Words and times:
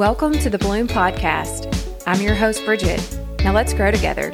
Welcome 0.00 0.32
to 0.38 0.48
the 0.48 0.56
Bloom 0.56 0.88
Podcast. 0.88 2.02
I'm 2.06 2.22
your 2.22 2.34
host, 2.34 2.64
Bridget. 2.64 3.18
Now 3.44 3.52
let's 3.52 3.74
grow 3.74 3.90
together. 3.90 4.30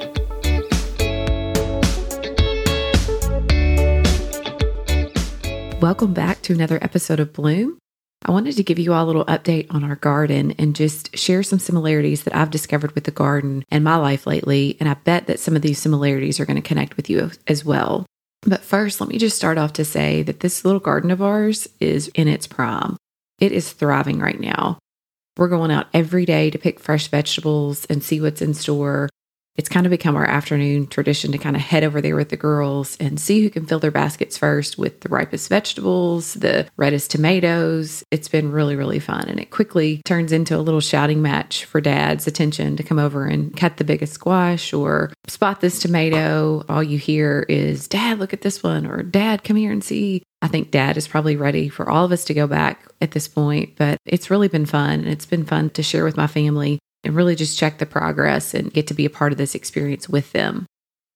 Welcome 5.80 6.14
back 6.14 6.42
to 6.42 6.52
another 6.52 6.79
episode 6.80 7.18
of 7.18 7.32
Bloom. 7.32 7.79
I 8.24 8.30
wanted 8.30 8.55
to 8.55 8.62
give 8.62 8.79
you 8.79 8.92
all 8.92 9.05
a 9.05 9.09
little 9.09 9.24
update 9.24 9.66
on 9.70 9.82
our 9.82 9.96
garden 9.96 10.52
and 10.52 10.77
just 10.77 11.18
share 11.18 11.42
some 11.42 11.59
similarities 11.59 12.23
that 12.23 12.37
I've 12.37 12.52
discovered 12.52 12.92
with 12.92 13.02
the 13.02 13.10
garden 13.10 13.64
and 13.69 13.83
my 13.83 13.96
life 13.96 14.24
lately. 14.24 14.77
And 14.78 14.88
I 14.88 14.95
bet 14.95 15.27
that 15.27 15.41
some 15.41 15.56
of 15.56 15.62
these 15.62 15.80
similarities 15.80 16.38
are 16.38 16.46
going 16.46 16.62
to 16.62 16.62
connect 16.62 16.96
with 16.96 17.10
you 17.10 17.33
as 17.48 17.64
well. 17.64 18.06
But 18.42 18.62
first, 18.62 19.01
let 19.01 19.10
me 19.10 19.19
just 19.19 19.37
start 19.37 19.59
off 19.59 19.73
to 19.73 19.84
say 19.84 20.23
that 20.23 20.38
this 20.38 20.64
little 20.64 20.78
garden 20.78 21.10
of 21.10 21.20
ours 21.20 21.66
is 21.80 22.06
in 22.14 22.28
its 22.28 22.46
prime. 22.46 22.96
It 23.41 23.51
is 23.51 23.73
thriving 23.73 24.20
right 24.20 24.38
now. 24.38 24.78
We're 25.36 25.48
going 25.48 25.70
out 25.70 25.88
every 25.92 26.24
day 26.24 26.50
to 26.50 26.58
pick 26.58 26.80
fresh 26.80 27.08
vegetables 27.08 27.84
and 27.86 28.02
see 28.02 28.20
what's 28.20 28.40
in 28.40 28.54
store 28.54 29.08
it's 29.56 29.69
kind 29.69 29.87
of 29.87 29.91
become 29.91 30.16
our 30.16 30.27
afternoon 30.27 30.87
tradition 30.87 31.33
to 31.33 31.38
kind 31.38 31.56
of 31.56 31.62
head 31.62 31.84
over 31.84 32.01
there 32.01 32.16
with 32.16 32.28
the 32.28 32.37
girls 32.37 32.96
and 33.01 33.19
see 33.19 33.42
who 33.42 33.51
can 33.51 33.66
fill 33.66 33.79
their 33.79 33.91
baskets 33.91 34.37
first 34.37 34.79
with 34.79 35.01
the 35.01 35.09
ripest 35.09 35.48
vegetables, 35.48 36.34
the 36.34 36.69
reddest 36.77 37.10
tomatoes. 37.10 38.05
It's 38.10 38.29
been 38.29 38.52
really, 38.52 38.77
really 38.77 38.98
fun. 38.98 39.29
And 39.29 39.41
it 39.41 39.51
quickly 39.51 40.02
turns 40.05 40.32
into 40.32 40.56
a 40.56 40.60
little 40.60 40.80
shouting 40.80 41.23
match 41.23 41.65
for 41.65 41.80
dad's 41.80 42.27
attention 42.27 42.77
to 42.77 42.82
come 42.82 42.98
over 42.98 43.27
and 43.27 43.56
cut 43.56 43.77
the 43.77 43.84
biggest 43.84 44.15
squash 44.15 44.73
or 44.73 45.12
spot 45.27 45.60
this 45.60 45.80
tomato. 45.80 46.65
All 46.68 46.82
you 46.82 46.98
hear 46.98 47.46
is, 47.48 47.88
Dad, 47.88 48.18
look 48.18 48.32
at 48.32 48.43
this 48.43 48.62
one, 48.62 48.87
or 48.87 49.02
Dad, 49.02 49.45
come 49.45 49.57
here 49.57 49.73
and 49.73 49.82
see. 49.82 50.23
I 50.43 50.48
think 50.48 50.70
dad 50.70 50.96
is 50.96 51.09
probably 51.09 51.34
ready 51.34 51.68
for 51.68 51.88
all 51.88 52.04
of 52.04 52.12
us 52.12 52.24
to 52.27 52.34
go 52.34 52.46
back 52.46 52.87
at 53.01 53.12
this 53.12 53.27
point, 53.27 53.74
but 53.77 53.99
it's 54.04 54.30
really 54.30 54.49
been 54.49 54.66
fun. 54.66 55.01
And 55.01 55.09
it's 55.09 55.27
been 55.27 55.45
fun 55.45 55.71
to 55.71 55.82
share 55.82 56.04
with 56.04 56.16
my 56.16 56.27
family 56.27 56.79
and 57.07 57.16
really 57.16 57.35
just 57.35 57.59
check 57.59 57.79
the 57.79 57.87
progress 57.87 58.52
and 58.52 58.73
get 58.73 58.88
to 58.88 58.95
be 58.95 59.07
a 59.07 59.10
part 59.10 59.32
of 59.32 59.38
this 59.38 59.54
experience 59.54 60.09
with 60.09 60.32
them. 60.32 60.66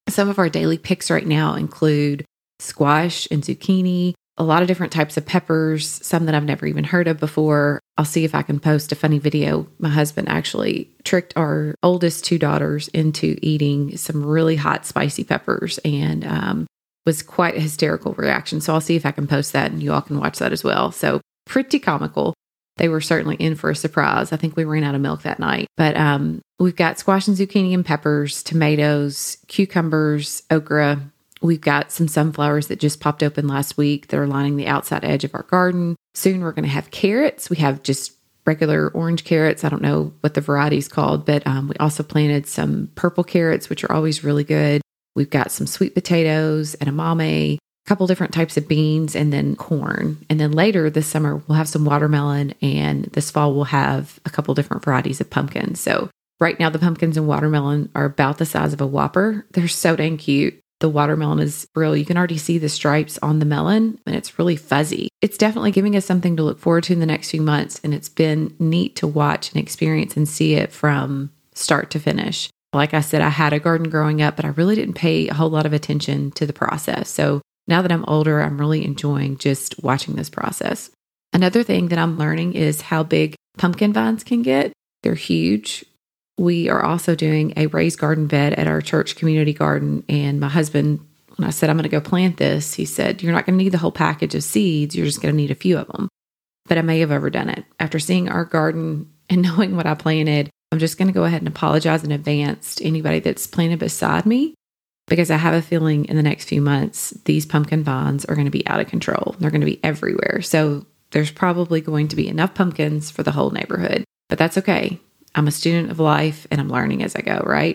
Some 0.08 0.28
of 0.28 0.38
our 0.38 0.48
daily 0.48 0.78
picks 0.78 1.10
right 1.10 1.26
now 1.26 1.54
include 1.54 2.24
squash 2.58 3.28
and 3.30 3.42
zucchini, 3.42 4.14
a 4.38 4.44
lot 4.44 4.62
of 4.62 4.68
different 4.68 4.92
types 4.92 5.16
of 5.16 5.26
peppers, 5.26 5.86
some 5.86 6.26
that 6.26 6.34
I've 6.34 6.44
never 6.44 6.66
even 6.66 6.84
heard 6.84 7.08
of 7.08 7.20
before. 7.20 7.80
I'll 7.98 8.04
see 8.04 8.24
if 8.24 8.34
I 8.34 8.42
can 8.42 8.58
post 8.58 8.92
a 8.92 8.96
funny 8.96 9.18
video. 9.18 9.66
My 9.78 9.90
husband 9.90 10.28
actually 10.28 10.90
tricked 11.04 11.34
our 11.36 11.74
oldest 11.82 12.24
two 12.24 12.38
daughters 12.38 12.88
into 12.88 13.36
eating 13.42 13.96
some 13.96 14.24
really 14.24 14.56
hot, 14.56 14.86
spicy 14.86 15.24
peppers 15.24 15.78
and 15.84 16.26
um, 16.26 16.66
was 17.04 17.22
quite 17.22 17.56
a 17.56 17.60
hysterical 17.60 18.14
reaction. 18.14 18.60
So 18.60 18.72
I'll 18.72 18.80
see 18.80 18.96
if 18.96 19.04
I 19.04 19.10
can 19.10 19.26
post 19.26 19.52
that 19.52 19.72
and 19.72 19.82
you 19.82 19.92
all 19.92 20.00
can 20.00 20.18
watch 20.18 20.38
that 20.38 20.52
as 20.52 20.64
well. 20.64 20.90
So 20.92 21.20
pretty 21.46 21.78
comical 21.78 22.34
they 22.80 22.88
were 22.88 23.02
certainly 23.02 23.36
in 23.36 23.56
for 23.56 23.68
a 23.68 23.76
surprise. 23.76 24.32
I 24.32 24.38
think 24.38 24.56
we 24.56 24.64
ran 24.64 24.84
out 24.84 24.94
of 24.94 25.02
milk 25.02 25.22
that 25.22 25.38
night. 25.38 25.66
But 25.76 25.98
um, 25.98 26.40
we've 26.58 26.74
got 26.74 26.98
squash 26.98 27.28
and 27.28 27.36
zucchini 27.36 27.74
and 27.74 27.84
peppers, 27.84 28.42
tomatoes, 28.42 29.36
cucumbers, 29.48 30.42
okra. 30.50 30.98
We've 31.42 31.60
got 31.60 31.92
some 31.92 32.08
sunflowers 32.08 32.68
that 32.68 32.80
just 32.80 32.98
popped 32.98 33.22
open 33.22 33.46
last 33.46 33.76
week 33.76 34.08
that 34.08 34.18
are 34.18 34.26
lining 34.26 34.56
the 34.56 34.66
outside 34.66 35.04
edge 35.04 35.24
of 35.24 35.34
our 35.34 35.42
garden. 35.42 35.94
Soon 36.14 36.40
we're 36.40 36.52
going 36.52 36.64
to 36.64 36.70
have 36.70 36.90
carrots. 36.90 37.50
We 37.50 37.58
have 37.58 37.82
just 37.82 38.14
regular 38.46 38.88
orange 38.88 39.24
carrots. 39.24 39.62
I 39.62 39.68
don't 39.68 39.82
know 39.82 40.14
what 40.20 40.32
the 40.32 40.40
variety 40.40 40.78
is 40.78 40.88
called, 40.88 41.26
but 41.26 41.46
um, 41.46 41.68
we 41.68 41.74
also 41.76 42.02
planted 42.02 42.46
some 42.46 42.90
purple 42.94 43.24
carrots, 43.24 43.68
which 43.68 43.84
are 43.84 43.92
always 43.92 44.24
really 44.24 44.44
good. 44.44 44.80
We've 45.14 45.28
got 45.28 45.52
some 45.52 45.66
sweet 45.66 45.92
potatoes, 45.92 46.76
edamame, 46.80 47.58
couple 47.90 48.06
different 48.06 48.32
types 48.32 48.56
of 48.56 48.68
beans 48.68 49.16
and 49.16 49.32
then 49.32 49.56
corn. 49.56 50.24
And 50.30 50.38
then 50.38 50.52
later 50.52 50.88
this 50.88 51.08
summer, 51.08 51.42
we'll 51.48 51.58
have 51.58 51.68
some 51.68 51.84
watermelon. 51.84 52.54
And 52.62 53.06
this 53.06 53.32
fall, 53.32 53.52
we'll 53.52 53.64
have 53.64 54.20
a 54.24 54.30
couple 54.30 54.54
different 54.54 54.84
varieties 54.84 55.20
of 55.20 55.28
pumpkins. 55.28 55.80
So 55.80 56.08
right 56.38 56.58
now, 56.60 56.70
the 56.70 56.78
pumpkins 56.78 57.16
and 57.16 57.26
watermelon 57.26 57.90
are 57.96 58.04
about 58.04 58.38
the 58.38 58.46
size 58.46 58.72
of 58.72 58.80
a 58.80 58.86
whopper. 58.86 59.44
They're 59.50 59.66
so 59.66 59.96
dang 59.96 60.18
cute. 60.18 60.60
The 60.78 60.88
watermelon 60.88 61.40
is 61.40 61.66
real. 61.74 61.96
You 61.96 62.04
can 62.04 62.16
already 62.16 62.38
see 62.38 62.58
the 62.58 62.68
stripes 62.68 63.18
on 63.24 63.40
the 63.40 63.44
melon 63.44 63.98
and 64.06 64.14
it's 64.14 64.38
really 64.38 64.54
fuzzy. 64.54 65.08
It's 65.20 65.36
definitely 65.36 65.72
giving 65.72 65.96
us 65.96 66.06
something 66.06 66.36
to 66.36 66.44
look 66.44 66.60
forward 66.60 66.84
to 66.84 66.92
in 66.92 67.00
the 67.00 67.06
next 67.06 67.32
few 67.32 67.42
months. 67.42 67.80
And 67.82 67.92
it's 67.92 68.08
been 68.08 68.54
neat 68.60 68.94
to 68.96 69.08
watch 69.08 69.50
and 69.50 69.60
experience 69.60 70.16
and 70.16 70.28
see 70.28 70.54
it 70.54 70.70
from 70.70 71.32
start 71.54 71.90
to 71.90 71.98
finish. 71.98 72.48
Like 72.72 72.94
I 72.94 73.00
said, 73.00 73.20
I 73.20 73.30
had 73.30 73.52
a 73.52 73.58
garden 73.58 73.90
growing 73.90 74.22
up, 74.22 74.36
but 74.36 74.44
I 74.44 74.50
really 74.50 74.76
didn't 74.76 74.94
pay 74.94 75.26
a 75.26 75.34
whole 75.34 75.50
lot 75.50 75.66
of 75.66 75.72
attention 75.72 76.30
to 76.32 76.46
the 76.46 76.52
process. 76.52 77.10
So 77.10 77.40
now 77.66 77.82
that 77.82 77.92
I'm 77.92 78.04
older, 78.06 78.40
I'm 78.40 78.58
really 78.58 78.84
enjoying 78.84 79.38
just 79.38 79.82
watching 79.82 80.16
this 80.16 80.30
process. 80.30 80.90
Another 81.32 81.62
thing 81.62 81.88
that 81.88 81.98
I'm 81.98 82.18
learning 82.18 82.54
is 82.54 82.80
how 82.80 83.02
big 83.02 83.36
pumpkin 83.56 83.92
vines 83.92 84.24
can 84.24 84.42
get. 84.42 84.72
They're 85.02 85.14
huge. 85.14 85.84
We 86.38 86.68
are 86.68 86.82
also 86.82 87.14
doing 87.14 87.52
a 87.56 87.66
raised 87.66 87.98
garden 87.98 88.26
bed 88.26 88.54
at 88.54 88.66
our 88.66 88.80
church 88.80 89.16
community 89.16 89.52
garden. 89.52 90.04
And 90.08 90.40
my 90.40 90.48
husband, 90.48 91.06
when 91.36 91.46
I 91.46 91.50
said 91.50 91.70
I'm 91.70 91.76
going 91.76 91.84
to 91.84 91.88
go 91.88 92.00
plant 92.00 92.38
this, 92.38 92.74
he 92.74 92.84
said, 92.84 93.22
You're 93.22 93.32
not 93.32 93.46
going 93.46 93.58
to 93.58 93.62
need 93.62 93.72
the 93.72 93.78
whole 93.78 93.92
package 93.92 94.34
of 94.34 94.42
seeds. 94.42 94.96
You're 94.96 95.06
just 95.06 95.22
going 95.22 95.32
to 95.32 95.36
need 95.36 95.50
a 95.50 95.54
few 95.54 95.78
of 95.78 95.86
them. 95.88 96.08
But 96.66 96.78
I 96.78 96.82
may 96.82 97.00
have 97.00 97.12
overdone 97.12 97.50
it. 97.50 97.64
After 97.78 97.98
seeing 97.98 98.28
our 98.28 98.44
garden 98.44 99.12
and 99.28 99.42
knowing 99.56 99.76
what 99.76 99.86
I 99.86 99.94
planted, 99.94 100.50
I'm 100.72 100.78
just 100.78 100.98
going 100.98 101.08
to 101.08 101.14
go 101.14 101.24
ahead 101.24 101.40
and 101.40 101.48
apologize 101.48 102.04
in 102.04 102.12
advance 102.12 102.76
to 102.76 102.84
anybody 102.84 103.20
that's 103.20 103.46
planted 103.46 103.78
beside 103.78 104.26
me 104.26 104.54
because 105.10 105.30
I 105.30 105.36
have 105.36 105.54
a 105.54 105.60
feeling 105.60 106.06
in 106.06 106.16
the 106.16 106.22
next 106.22 106.44
few 106.44 106.62
months, 106.62 107.10
these 107.24 107.44
pumpkin 107.44 107.82
vines 107.82 108.24
are 108.24 108.36
going 108.36 108.46
to 108.46 108.50
be 108.50 108.66
out 108.66 108.80
of 108.80 108.86
control. 108.86 109.34
They're 109.38 109.50
going 109.50 109.60
to 109.60 109.66
be 109.66 109.82
everywhere. 109.84 110.40
So 110.40 110.86
there's 111.10 111.32
probably 111.32 111.80
going 111.80 112.08
to 112.08 112.16
be 112.16 112.28
enough 112.28 112.54
pumpkins 112.54 113.10
for 113.10 113.24
the 113.24 113.32
whole 113.32 113.50
neighborhood, 113.50 114.04
but 114.28 114.38
that's 114.38 114.56
okay. 114.56 115.00
I'm 115.34 115.48
a 115.48 115.52
student 115.52 115.90
of 115.90 115.98
life 115.98 116.46
and 116.50 116.60
I'm 116.60 116.70
learning 116.70 117.02
as 117.02 117.16
I 117.16 117.22
go, 117.22 117.42
right? 117.44 117.74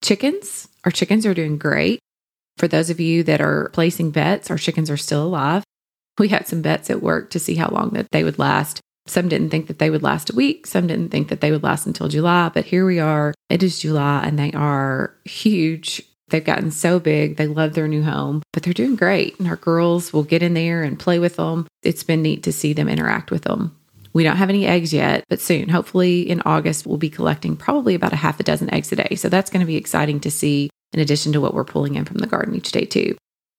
Chickens, 0.00 0.68
our 0.84 0.92
chickens 0.92 1.26
are 1.26 1.34
doing 1.34 1.58
great. 1.58 1.98
For 2.56 2.68
those 2.68 2.88
of 2.88 3.00
you 3.00 3.24
that 3.24 3.40
are 3.40 3.70
placing 3.72 4.12
bets, 4.12 4.50
our 4.50 4.58
chickens 4.58 4.90
are 4.90 4.96
still 4.96 5.24
alive. 5.24 5.64
We 6.18 6.28
had 6.28 6.46
some 6.46 6.62
bets 6.62 6.88
at 6.88 7.02
work 7.02 7.30
to 7.30 7.40
see 7.40 7.56
how 7.56 7.68
long 7.68 7.90
that 7.90 8.10
they 8.12 8.22
would 8.22 8.38
last. 8.38 8.80
Some 9.06 9.28
didn't 9.28 9.50
think 9.50 9.66
that 9.66 9.78
they 9.78 9.90
would 9.90 10.02
last 10.02 10.30
a 10.30 10.36
week. 10.36 10.66
Some 10.66 10.86
didn't 10.86 11.08
think 11.08 11.28
that 11.28 11.40
they 11.40 11.50
would 11.50 11.62
last 11.62 11.86
until 11.86 12.08
July. 12.08 12.50
But 12.52 12.66
here 12.66 12.86
we 12.86 13.00
are. 13.00 13.34
It 13.48 13.62
is 13.62 13.80
July 13.80 14.22
and 14.24 14.38
they 14.38 14.52
are 14.52 15.14
huge. 15.24 16.02
They've 16.30 16.44
gotten 16.44 16.70
so 16.70 16.98
big. 17.00 17.36
They 17.36 17.46
love 17.46 17.74
their 17.74 17.88
new 17.88 18.02
home, 18.02 18.42
but 18.52 18.62
they're 18.62 18.72
doing 18.72 18.96
great. 18.96 19.38
And 19.38 19.48
our 19.48 19.56
girls 19.56 20.12
will 20.12 20.24
get 20.24 20.42
in 20.42 20.54
there 20.54 20.82
and 20.82 20.98
play 20.98 21.18
with 21.18 21.36
them. 21.36 21.66
It's 21.82 22.02
been 22.02 22.22
neat 22.22 22.42
to 22.44 22.52
see 22.52 22.72
them 22.72 22.88
interact 22.88 23.30
with 23.30 23.42
them. 23.42 23.74
We 24.12 24.24
don't 24.24 24.36
have 24.36 24.48
any 24.48 24.66
eggs 24.66 24.92
yet, 24.92 25.24
but 25.28 25.40
soon, 25.40 25.68
hopefully 25.68 26.28
in 26.28 26.42
August, 26.44 26.86
we'll 26.86 26.96
be 26.96 27.10
collecting 27.10 27.56
probably 27.56 27.94
about 27.94 28.12
a 28.12 28.16
half 28.16 28.40
a 28.40 28.42
dozen 28.42 28.72
eggs 28.72 28.90
a 28.92 28.96
day. 28.96 29.14
So 29.14 29.28
that's 29.28 29.50
going 29.50 29.60
to 29.60 29.66
be 29.66 29.76
exciting 29.76 30.20
to 30.20 30.30
see 30.30 30.70
in 30.92 31.00
addition 31.00 31.32
to 31.32 31.40
what 31.40 31.54
we're 31.54 31.64
pulling 31.64 31.94
in 31.94 32.04
from 32.04 32.18
the 32.18 32.26
garden 32.26 32.54
each 32.54 32.72
day, 32.72 32.84
too. 32.84 33.16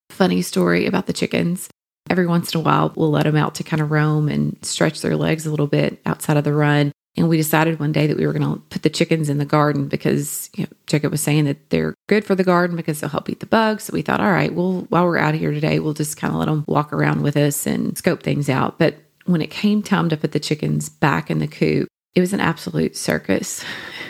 Funny 0.09 0.41
story 0.41 0.85
about 0.85 1.05
the 1.05 1.13
chickens. 1.13 1.69
Every 2.09 2.25
once 2.25 2.53
in 2.53 2.59
a 2.59 2.63
while, 2.63 2.91
we'll 2.95 3.11
let 3.11 3.23
them 3.23 3.35
out 3.35 3.55
to 3.55 3.63
kind 3.63 3.81
of 3.81 3.91
roam 3.91 4.27
and 4.27 4.57
stretch 4.63 5.01
their 5.01 5.15
legs 5.15 5.45
a 5.45 5.51
little 5.51 5.67
bit 5.67 6.01
outside 6.05 6.37
of 6.37 6.43
the 6.43 6.53
run. 6.53 6.91
And 7.17 7.27
we 7.27 7.37
decided 7.37 7.79
one 7.79 7.91
day 7.91 8.07
that 8.07 8.17
we 8.17 8.25
were 8.25 8.33
going 8.33 8.53
to 8.53 8.61
put 8.69 8.83
the 8.83 8.89
chickens 8.89 9.29
in 9.29 9.39
the 9.39 9.45
garden 9.45 9.87
because 9.87 10.49
you 10.55 10.63
know, 10.63 10.69
Jacob 10.87 11.11
was 11.11 11.21
saying 11.21 11.45
that 11.45 11.69
they're 11.69 11.95
good 12.07 12.23
for 12.23 12.35
the 12.35 12.43
garden 12.43 12.77
because 12.77 12.99
they'll 12.99 13.09
help 13.09 13.29
eat 13.29 13.39
the 13.39 13.45
bugs. 13.45 13.85
So 13.85 13.93
we 13.93 14.01
thought, 14.01 14.21
all 14.21 14.31
right, 14.31 14.53
well, 14.53 14.85
while 14.89 15.05
we're 15.05 15.17
out 15.17 15.33
here 15.33 15.51
today, 15.51 15.79
we'll 15.79 15.93
just 15.93 16.17
kind 16.17 16.33
of 16.33 16.39
let 16.39 16.45
them 16.45 16.63
walk 16.67 16.93
around 16.93 17.21
with 17.21 17.35
us 17.35 17.65
and 17.65 17.97
scope 17.97 18.23
things 18.23 18.47
out. 18.47 18.77
But 18.79 18.95
when 19.25 19.41
it 19.41 19.51
came 19.51 19.81
time 19.81 20.09
to 20.09 20.17
put 20.17 20.31
the 20.31 20.39
chickens 20.39 20.87
back 20.89 21.29
in 21.29 21.39
the 21.39 21.47
coop, 21.47 21.87
it 22.15 22.21
was 22.21 22.33
an 22.33 22.39
absolute 22.39 22.95
circus. 22.95 23.63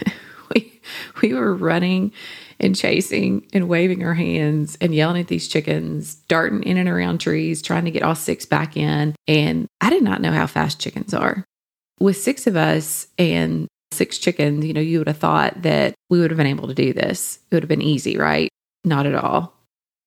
we, 0.55 0.81
we 1.21 1.33
were 1.33 1.55
running 1.55 2.11
and 2.59 2.75
chasing 2.75 3.47
and 3.53 3.69
waving 3.69 4.03
our 4.03 4.13
hands 4.13 4.77
and 4.81 4.93
yelling 4.93 5.21
at 5.21 5.27
these 5.27 5.47
chickens, 5.47 6.15
darting 6.27 6.63
in 6.63 6.77
and 6.77 6.89
around 6.89 7.19
trees, 7.19 7.61
trying 7.61 7.85
to 7.85 7.91
get 7.91 8.03
all 8.03 8.15
six 8.15 8.45
back 8.45 8.75
in. 8.75 9.15
And 9.27 9.67
I 9.79 9.89
did 9.89 10.03
not 10.03 10.21
know 10.21 10.31
how 10.31 10.47
fast 10.47 10.79
chickens 10.79 11.13
are 11.13 11.45
with 11.99 12.17
six 12.17 12.47
of 12.47 12.55
us 12.55 13.07
and 13.17 13.67
six 13.91 14.17
chickens, 14.17 14.65
you 14.65 14.73
know, 14.73 14.81
you 14.81 14.99
would 14.99 15.07
have 15.07 15.17
thought 15.17 15.61
that 15.63 15.93
we 16.09 16.19
would 16.19 16.31
have 16.31 16.37
been 16.37 16.47
able 16.47 16.67
to 16.67 16.73
do 16.73 16.93
this. 16.93 17.39
It 17.49 17.55
would 17.55 17.63
have 17.63 17.69
been 17.69 17.81
easy, 17.81 18.17
right? 18.17 18.49
Not 18.83 19.05
at 19.05 19.15
all. 19.15 19.53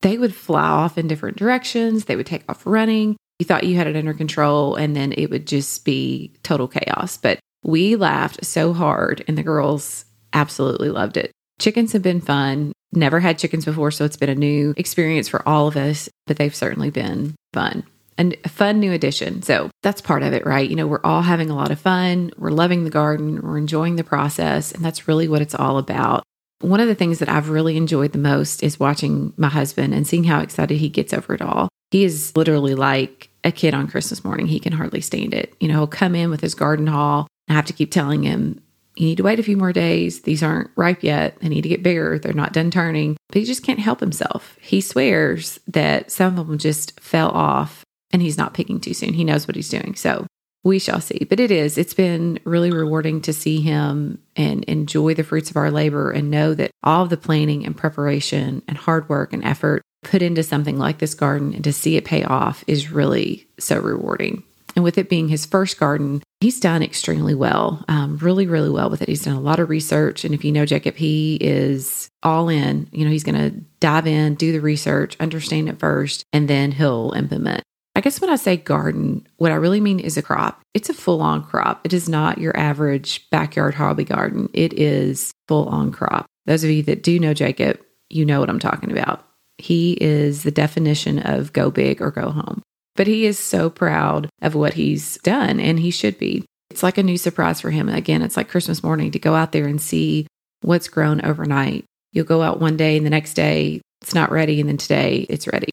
They 0.03 0.19
would 0.19 0.35
fly 0.35 0.63
off 0.63 0.99
in 0.99 1.09
different 1.09 1.37
directions, 1.37 2.07
they 2.07 2.17
would 2.17 2.27
take 2.27 2.45
off 2.49 2.67
running. 2.67 3.17
You 3.39 3.47
thought 3.47 3.65
you 3.65 3.77
had 3.77 3.87
it 3.87 3.97
under 3.97 4.15
control, 4.15 4.77
and 4.77 4.95
then 4.95 5.13
it 5.13 5.31
would 5.31 5.47
just 5.47 5.85
be 5.85 6.33
total 6.43 6.69
chaos. 6.69 7.17
But 7.17 7.41
we 7.65 7.97
laughed 7.97 8.45
so 8.45 8.73
hard, 8.73 9.25
and 9.27 9.37
the 9.37 9.43
girls 9.43 10.05
absolutely 10.33 10.91
loved 10.91 11.17
it. 11.17 11.33
Chickens 11.61 11.93
have 11.93 12.03
been 12.03 12.21
fun. 12.21 12.73
Never 12.93 13.21
had 13.21 13.39
chickens 13.39 13.65
before, 13.65 13.91
so 13.91 14.05
it's 14.05 14.17
been 14.17 14.29
a 14.29 14.35
new 14.35 14.75
experience 14.77 15.29
for 15.29 15.47
all 15.49 15.67
of 15.67 15.77
us, 15.77 16.09
but 16.27 16.37
they've 16.37 16.55
certainly 16.55 16.91
been 16.91 17.35
fun 17.53 17.85
a 18.19 18.49
fun 18.49 18.81
new 18.81 18.93
addition. 18.93 19.43
So 19.43 19.71
that's 19.83 20.01
part 20.01 20.23
of 20.23 20.33
it, 20.33 20.47
right? 20.47 20.69
You 20.69 20.77
know, 20.77 20.87
we're 20.87 21.01
all 21.05 21.23
having 21.23 21.51
a 21.51 21.57
lot 21.57 21.71
of 21.71 21.81
fun. 21.81 22.31
We're 22.37 22.51
loving 22.51 22.85
the 22.85 22.91
garden. 22.91 23.41
We're 23.43 23.59
enjoying 23.59 23.97
the 23.97 24.05
process. 24.05 24.73
And 24.73 24.85
that's 24.85 25.09
really 25.09 25.29
what 25.29 25.43
it's 25.43 25.55
all 25.55 25.79
about. 25.79 26.23
One 26.61 26.81
of 26.81 26.89
the 26.89 26.95
things 26.95 27.19
that 27.19 27.29
I've 27.29 27.49
really 27.49 27.77
enjoyed 27.77 28.13
the 28.13 28.19
most 28.19 28.63
is 28.63 28.79
watching 28.79 29.33
my 29.37 29.49
husband 29.49 29.95
and 29.95 30.07
seeing 30.07 30.25
how 30.25 30.41
excited 30.41 30.79
he 30.79 30.89
gets 30.89 31.13
over 31.13 31.35
it 31.35 31.43
all. 31.43 31.69
He 31.91 32.05
is 32.05 32.37
literally 32.37 32.75
like 32.75 33.31
a 33.45 33.51
kid 33.51 33.75
on 33.75 33.89
Christmas 33.89 34.25
morning. 34.25 34.47
He 34.47 34.61
can 34.61 34.73
hardly 34.73 35.01
stand 35.01 35.35
it. 35.35 35.55
You 35.59 35.69
know, 35.69 35.75
he'll 35.75 35.87
come 35.89 36.15
in 36.15 36.31
with 36.31 36.41
his 36.41 36.55
garden 36.55 36.87
haul 36.87 37.27
I 37.49 37.55
have 37.55 37.67
to 37.67 37.73
keep 37.73 37.91
telling 37.91 38.23
him, 38.23 38.63
you 38.97 39.07
need 39.07 39.17
to 39.17 39.23
wait 39.23 39.39
a 39.39 39.43
few 39.43 39.57
more 39.57 39.73
days. 39.73 40.23
These 40.23 40.43
aren't 40.43 40.71
ripe 40.77 41.03
yet. 41.03 41.39
They 41.41 41.49
need 41.49 41.63
to 41.63 41.69
get 41.69 41.83
bigger. 41.83 42.19
They're 42.19 42.33
not 42.33 42.53
done 42.53 42.71
turning. 42.71 43.17
But 43.29 43.39
he 43.39 43.45
just 43.45 43.63
can't 43.63 43.79
help 43.79 44.01
himself. 44.01 44.57
He 44.61 44.81
swears 44.81 45.59
that 45.69 46.11
some 46.11 46.39
of 46.39 46.47
them 46.47 46.59
just 46.59 47.01
fell 47.01 47.31
off 47.31 47.85
and 48.13 48.23
he's 48.23 48.39
not 48.39 48.55
picking 48.55 48.81
too 48.81 48.95
soon. 48.95 49.15
He 49.15 49.25
knows 49.25 49.47
what 49.47 49.57
he's 49.57 49.69
doing. 49.69 49.95
So 49.95 50.27
we 50.65 50.79
shall 50.79 51.01
see. 51.01 51.27
But 51.29 51.41
it 51.41 51.51
is, 51.51 51.77
it's 51.77 51.95
been 51.95 52.39
really 52.45 52.71
rewarding 52.71 53.21
to 53.23 53.33
see 53.33 53.61
him 53.61 54.19
and 54.37 54.65
enjoy 54.65 55.15
the 55.15 55.25
fruits 55.25 55.51
of 55.51 55.57
our 55.57 55.71
labor 55.71 56.11
and 56.11 56.31
know 56.31 56.55
that 56.55 56.71
all 56.83 57.07
the 57.07 57.17
planning 57.17 57.67
and 57.67 57.77
preparation 57.77 58.63
and 58.69 58.79
hard 58.79 59.09
work 59.09 59.33
and 59.33 59.45
effort 59.45 59.83
put 60.05 60.23
into 60.23 60.43
something 60.43 60.79
like 60.79 60.99
this 60.99 61.15
garden 61.15 61.55
and 61.55 61.65
to 61.65 61.73
see 61.73 61.97
it 61.97 62.05
pay 62.05 62.25
off 62.25 62.65
is 62.67 62.91
really 62.91 63.47
so 63.59 63.79
rewarding. 63.79 64.43
And 64.75 64.85
with 64.85 64.97
it 64.99 65.11
being 65.11 65.29
his 65.29 65.45
first 65.45 65.79
garden, 65.79 66.23
he's 66.41 66.59
done 66.59 66.83
extremely 66.83 67.35
well, 67.35 67.85
um, 67.89 68.17
really, 68.19 68.47
really 68.47 68.71
well 68.71 68.89
with 68.89 69.03
it. 69.03 69.09
He's 69.09 69.25
done 69.25 69.35
a 69.37 69.41
lot 69.41 69.61
of 69.61 69.69
research. 69.69 70.25
And 70.25 70.35
if 70.35 70.45
you 70.45 70.53
know 70.53 70.65
Jacob, 70.65 70.97
he 70.97 71.37
is 71.41 72.09
all 72.23 72.49
in. 72.49 72.89
You 72.91 73.05
know, 73.05 73.11
he's 73.11 73.25
going 73.25 73.37
to 73.37 73.51
dive 73.81 74.07
in, 74.07 74.35
do 74.35 74.51
the 74.51 74.61
research, 74.61 75.17
understand 75.21 75.69
it 75.69 75.79
first, 75.79 76.25
and 76.33 76.49
then 76.49 76.73
he'll 76.73 77.13
implement. 77.15 77.63
I 77.95 78.01
guess 78.01 78.21
when 78.21 78.31
I 78.31 78.37
say 78.37 78.57
garden, 78.57 79.27
what 79.37 79.53
I 79.53 79.57
really 79.57 79.81
mean 79.81 80.01
is 80.01 80.17
a 80.17 80.23
crop. 80.23 80.63
It's 80.73 80.89
a 80.89 80.95
full 80.95 81.21
on 81.21 81.45
crop. 81.45 81.83
It 81.85 81.93
is 81.93 82.09
not 82.09 82.39
your 82.39 82.57
average 82.57 83.29
backyard 83.31 83.75
hobby 83.75 84.05
garden, 84.05 84.49
it 84.55 84.73
is 84.75 85.31
full 85.49 85.69
on 85.69 85.93
crop. 85.93 86.27
Those 86.47 86.65
of 86.65 86.71
you 86.71 86.83
that 86.85 87.03
do 87.03 87.19
know 87.19 87.35
Jacob, 87.35 87.81
you 88.11 88.25
know 88.25 88.41
what 88.41 88.51
I'm 88.51 88.59
talking 88.59 88.91
about. 88.91 89.25
He 89.59 89.97
is 90.01 90.43
the 90.43 90.51
definition 90.51 91.19
of 91.19 91.53
go 91.53 91.71
big 91.71 92.03
or 92.03 92.11
go 92.11 92.31
home. 92.31 92.63
But 92.97 93.07
he 93.07 93.27
is 93.27 93.39
so 93.39 93.71
proud 93.71 94.29
of 94.43 94.55
what 94.55 94.75
he's 94.75 95.19
done, 95.19 95.61
and 95.61 95.79
he 95.79 95.91
should 95.91 96.19
be. 96.19 96.45
It's 96.71 96.83
like 96.83 96.99
a 96.99 97.03
new 97.03 97.17
surprise 97.17 97.61
for 97.61 97.71
him. 97.71 97.89
Again, 97.89 98.23
it's 98.23 98.37
like 98.37 98.49
Christmas 98.49 98.83
morning 98.83 99.11
to 99.13 99.19
go 99.19 99.35
out 99.35 99.53
there 99.53 99.67
and 99.67 99.81
see 99.81 100.27
what's 100.63 100.89
grown 100.89 101.25
overnight. 101.25 101.85
You'll 102.13 102.27
go 102.27 102.43
out 102.43 102.61
one 102.61 102.77
day, 102.77 102.97
and 102.97 103.07
the 103.07 103.11
next 103.11 103.35
day 103.35 103.81
it's 104.03 104.15
not 104.15 104.31
ready, 104.31 104.61
and 104.61 104.69
then 104.69 104.79
today 104.79 105.27
it's 105.29 105.47
ready. 105.47 105.71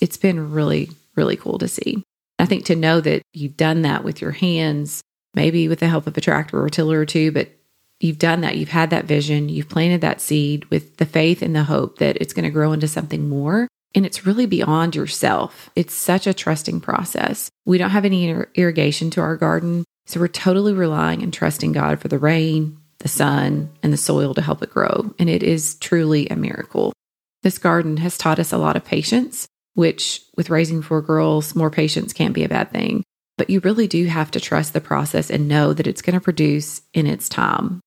It's 0.00 0.16
been 0.16 0.50
really, 0.52 0.90
really 1.16 1.36
cool 1.36 1.58
to 1.58 1.68
see. 1.68 2.02
I 2.38 2.46
think 2.46 2.64
to 2.66 2.76
know 2.76 3.00
that 3.00 3.22
you've 3.32 3.56
done 3.56 3.82
that 3.82 4.04
with 4.04 4.20
your 4.20 4.32
hands, 4.32 5.00
maybe 5.34 5.68
with 5.68 5.80
the 5.80 5.88
help 5.88 6.06
of 6.06 6.16
a 6.16 6.20
tractor 6.20 6.58
or 6.60 6.66
a 6.66 6.70
tiller 6.70 7.00
or 7.00 7.06
two, 7.06 7.32
but 7.32 7.50
you've 8.00 8.18
done 8.18 8.42
that. 8.42 8.56
You've 8.56 8.68
had 8.68 8.90
that 8.90 9.06
vision. 9.06 9.48
You've 9.48 9.68
planted 9.68 10.02
that 10.02 10.20
seed 10.20 10.66
with 10.66 10.98
the 10.98 11.06
faith 11.06 11.40
and 11.40 11.56
the 11.56 11.64
hope 11.64 11.98
that 11.98 12.16
it's 12.20 12.34
going 12.34 12.44
to 12.44 12.50
grow 12.50 12.72
into 12.72 12.88
something 12.88 13.28
more. 13.28 13.68
And 13.94 14.04
it's 14.04 14.26
really 14.26 14.44
beyond 14.44 14.94
yourself. 14.94 15.70
It's 15.74 15.94
such 15.94 16.26
a 16.26 16.34
trusting 16.34 16.80
process. 16.82 17.48
We 17.64 17.78
don't 17.78 17.90
have 17.90 18.04
any 18.04 18.28
irrigation 18.54 19.10
to 19.10 19.22
our 19.22 19.36
garden. 19.36 19.84
So 20.04 20.20
we're 20.20 20.28
totally 20.28 20.74
relying 20.74 21.22
and 21.22 21.32
trusting 21.32 21.72
God 21.72 22.00
for 22.00 22.08
the 22.08 22.18
rain, 22.18 22.78
the 22.98 23.08
sun, 23.08 23.70
and 23.82 23.92
the 23.92 23.96
soil 23.96 24.34
to 24.34 24.42
help 24.42 24.62
it 24.62 24.70
grow. 24.70 25.14
And 25.18 25.30
it 25.30 25.42
is 25.42 25.76
truly 25.76 26.28
a 26.28 26.36
miracle. 26.36 26.92
This 27.42 27.58
garden 27.58 27.96
has 27.98 28.18
taught 28.18 28.38
us 28.38 28.52
a 28.52 28.58
lot 28.58 28.76
of 28.76 28.84
patience, 28.84 29.46
which 29.76 30.22
with 30.36 30.50
raising 30.50 30.82
four 30.82 31.02
girls, 31.02 31.54
more 31.54 31.70
patience 31.70 32.12
can't 32.12 32.34
be 32.34 32.44
a 32.44 32.48
bad 32.48 32.72
thing. 32.72 33.04
But 33.38 33.50
you 33.50 33.60
really 33.60 33.86
do 33.86 34.06
have 34.06 34.30
to 34.32 34.40
trust 34.40 34.72
the 34.72 34.80
process 34.80 35.30
and 35.30 35.46
know 35.46 35.74
that 35.74 35.86
it's 35.86 36.00
going 36.00 36.14
to 36.14 36.20
produce 36.20 36.80
in 36.94 37.06
its 37.06 37.28
time. 37.28 37.80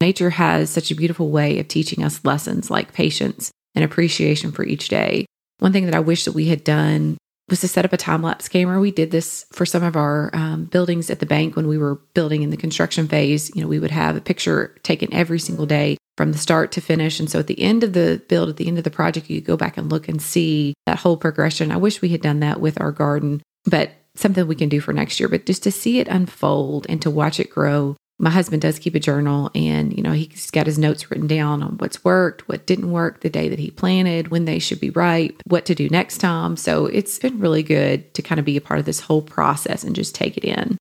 Nature 0.00 0.30
has 0.30 0.70
such 0.70 0.90
a 0.90 0.96
beautiful 0.96 1.30
way 1.30 1.58
of 1.58 1.68
teaching 1.68 2.02
us 2.02 2.24
lessons 2.24 2.70
like 2.70 2.94
patience 2.94 3.50
and 3.74 3.84
appreciation 3.84 4.50
for 4.50 4.64
each 4.64 4.88
day. 4.88 5.26
One 5.58 5.72
thing 5.72 5.84
that 5.84 5.94
I 5.94 6.00
wish 6.00 6.24
that 6.24 6.32
we 6.32 6.46
had 6.46 6.64
done 6.64 7.18
was 7.48 7.60
to 7.60 7.68
set 7.68 7.84
up 7.84 7.92
a 7.92 7.96
time 7.96 8.22
lapse 8.22 8.48
camera. 8.48 8.80
We 8.80 8.90
did 8.90 9.10
this 9.10 9.46
for 9.52 9.64
some 9.64 9.84
of 9.84 9.96
our 9.96 10.30
um, 10.34 10.64
buildings 10.64 11.10
at 11.10 11.20
the 11.20 11.26
bank 11.26 11.54
when 11.54 11.68
we 11.68 11.78
were 11.78 11.96
building 12.14 12.42
in 12.42 12.50
the 12.50 12.56
construction 12.56 13.06
phase. 13.06 13.54
You 13.54 13.62
know, 13.62 13.68
we 13.68 13.78
would 13.78 13.90
have 13.90 14.16
a 14.16 14.20
picture 14.20 14.74
taken 14.82 15.12
every 15.14 15.38
single 15.38 15.66
day 15.66 15.96
from 16.16 16.32
the 16.32 16.38
start 16.38 16.72
to 16.72 16.80
finish. 16.80 17.20
And 17.20 17.30
so 17.30 17.38
at 17.38 17.46
the 17.46 17.60
end 17.60 17.84
of 17.84 17.92
the 17.92 18.22
build, 18.28 18.48
at 18.48 18.56
the 18.56 18.66
end 18.66 18.78
of 18.78 18.84
the 18.84 18.90
project, 18.90 19.30
you 19.30 19.40
could 19.40 19.46
go 19.46 19.56
back 19.56 19.76
and 19.76 19.90
look 19.90 20.08
and 20.08 20.20
see 20.20 20.74
that 20.86 20.98
whole 20.98 21.16
progression. 21.16 21.70
I 21.70 21.76
wish 21.76 22.02
we 22.02 22.08
had 22.08 22.22
done 22.22 22.40
that 22.40 22.60
with 22.60 22.80
our 22.80 22.90
garden, 22.90 23.42
but 23.64 23.92
something 24.14 24.46
we 24.46 24.54
can 24.54 24.68
do 24.68 24.80
for 24.80 24.92
next 24.92 25.20
year. 25.20 25.28
But 25.28 25.46
just 25.46 25.62
to 25.64 25.70
see 25.70 26.00
it 26.00 26.08
unfold 26.08 26.86
and 26.88 27.00
to 27.02 27.10
watch 27.10 27.38
it 27.38 27.50
grow 27.50 27.96
my 28.18 28.30
husband 28.30 28.62
does 28.62 28.78
keep 28.78 28.94
a 28.94 29.00
journal 29.00 29.50
and 29.54 29.94
you 29.96 30.02
know 30.02 30.12
he's 30.12 30.50
got 30.50 30.66
his 30.66 30.78
notes 30.78 31.10
written 31.10 31.26
down 31.26 31.62
on 31.62 31.76
what's 31.78 32.02
worked 32.04 32.48
what 32.48 32.66
didn't 32.66 32.90
work 32.90 33.20
the 33.20 33.30
day 33.30 33.48
that 33.48 33.58
he 33.58 33.70
planted 33.70 34.28
when 34.28 34.46
they 34.46 34.58
should 34.58 34.80
be 34.80 34.90
ripe 34.90 35.42
what 35.46 35.66
to 35.66 35.74
do 35.74 35.88
next 35.88 36.18
time. 36.18 36.56
So 36.56 36.86
it's 36.86 37.18
been 37.18 37.40
really 37.40 37.62
good 37.62 38.12
to 38.14 38.22
kind 38.22 38.38
of 38.38 38.44
be 38.44 38.56
a 38.56 38.60
part 38.60 38.80
of 38.80 38.86
this 38.86 39.00
whole 39.00 39.22
process 39.22 39.84
and 39.84 39.94
just 39.94 40.14
take 40.14 40.36
it 40.36 40.44
in. 40.44 40.78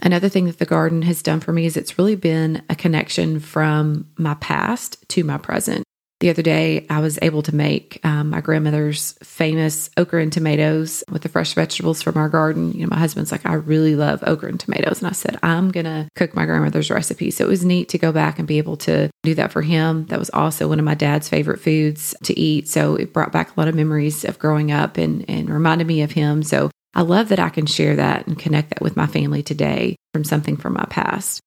Another 0.00 0.28
thing 0.28 0.46
that 0.46 0.58
the 0.58 0.66
garden 0.66 1.02
has 1.02 1.22
done 1.22 1.38
for 1.38 1.52
me 1.52 1.64
is 1.64 1.76
it's 1.76 1.96
really 1.98 2.16
been 2.16 2.62
a 2.68 2.74
connection 2.74 3.38
from 3.38 4.08
my 4.18 4.34
past 4.34 5.08
to 5.10 5.22
my 5.22 5.38
present 5.38 5.84
the 6.22 6.30
other 6.30 6.42
day, 6.42 6.86
I 6.88 7.00
was 7.00 7.18
able 7.20 7.42
to 7.42 7.54
make 7.54 7.98
um, 8.04 8.30
my 8.30 8.40
grandmother's 8.40 9.14
famous 9.24 9.90
okra 9.96 10.22
and 10.22 10.32
tomatoes 10.32 11.02
with 11.10 11.22
the 11.22 11.28
fresh 11.28 11.52
vegetables 11.54 12.00
from 12.00 12.16
our 12.16 12.28
garden. 12.28 12.70
You 12.72 12.82
know, 12.82 12.90
my 12.90 12.98
husband's 12.98 13.32
like, 13.32 13.44
I 13.44 13.54
really 13.54 13.96
love 13.96 14.22
okra 14.24 14.48
and 14.48 14.60
tomatoes. 14.60 15.00
And 15.00 15.08
I 15.08 15.14
said, 15.14 15.36
I'm 15.42 15.72
going 15.72 15.84
to 15.84 16.08
cook 16.14 16.32
my 16.32 16.46
grandmother's 16.46 16.92
recipe. 16.92 17.32
So 17.32 17.44
it 17.44 17.48
was 17.48 17.64
neat 17.64 17.88
to 17.88 17.98
go 17.98 18.12
back 18.12 18.38
and 18.38 18.46
be 18.46 18.58
able 18.58 18.76
to 18.78 19.10
do 19.24 19.34
that 19.34 19.50
for 19.50 19.62
him. 19.62 20.06
That 20.06 20.20
was 20.20 20.30
also 20.30 20.68
one 20.68 20.78
of 20.78 20.84
my 20.84 20.94
dad's 20.94 21.28
favorite 21.28 21.58
foods 21.58 22.14
to 22.22 22.38
eat. 22.38 22.68
So 22.68 22.94
it 22.94 23.12
brought 23.12 23.32
back 23.32 23.56
a 23.56 23.60
lot 23.60 23.66
of 23.66 23.74
memories 23.74 24.24
of 24.24 24.38
growing 24.38 24.70
up 24.70 24.98
and, 24.98 25.28
and 25.28 25.50
reminded 25.50 25.88
me 25.88 26.02
of 26.02 26.12
him. 26.12 26.44
So 26.44 26.70
I 26.94 27.02
love 27.02 27.30
that 27.30 27.40
I 27.40 27.48
can 27.48 27.66
share 27.66 27.96
that 27.96 28.28
and 28.28 28.38
connect 28.38 28.70
that 28.70 28.80
with 28.80 28.96
my 28.96 29.08
family 29.08 29.42
today 29.42 29.96
from 30.14 30.22
something 30.22 30.56
from 30.56 30.74
my 30.74 30.86
past. 30.88 31.40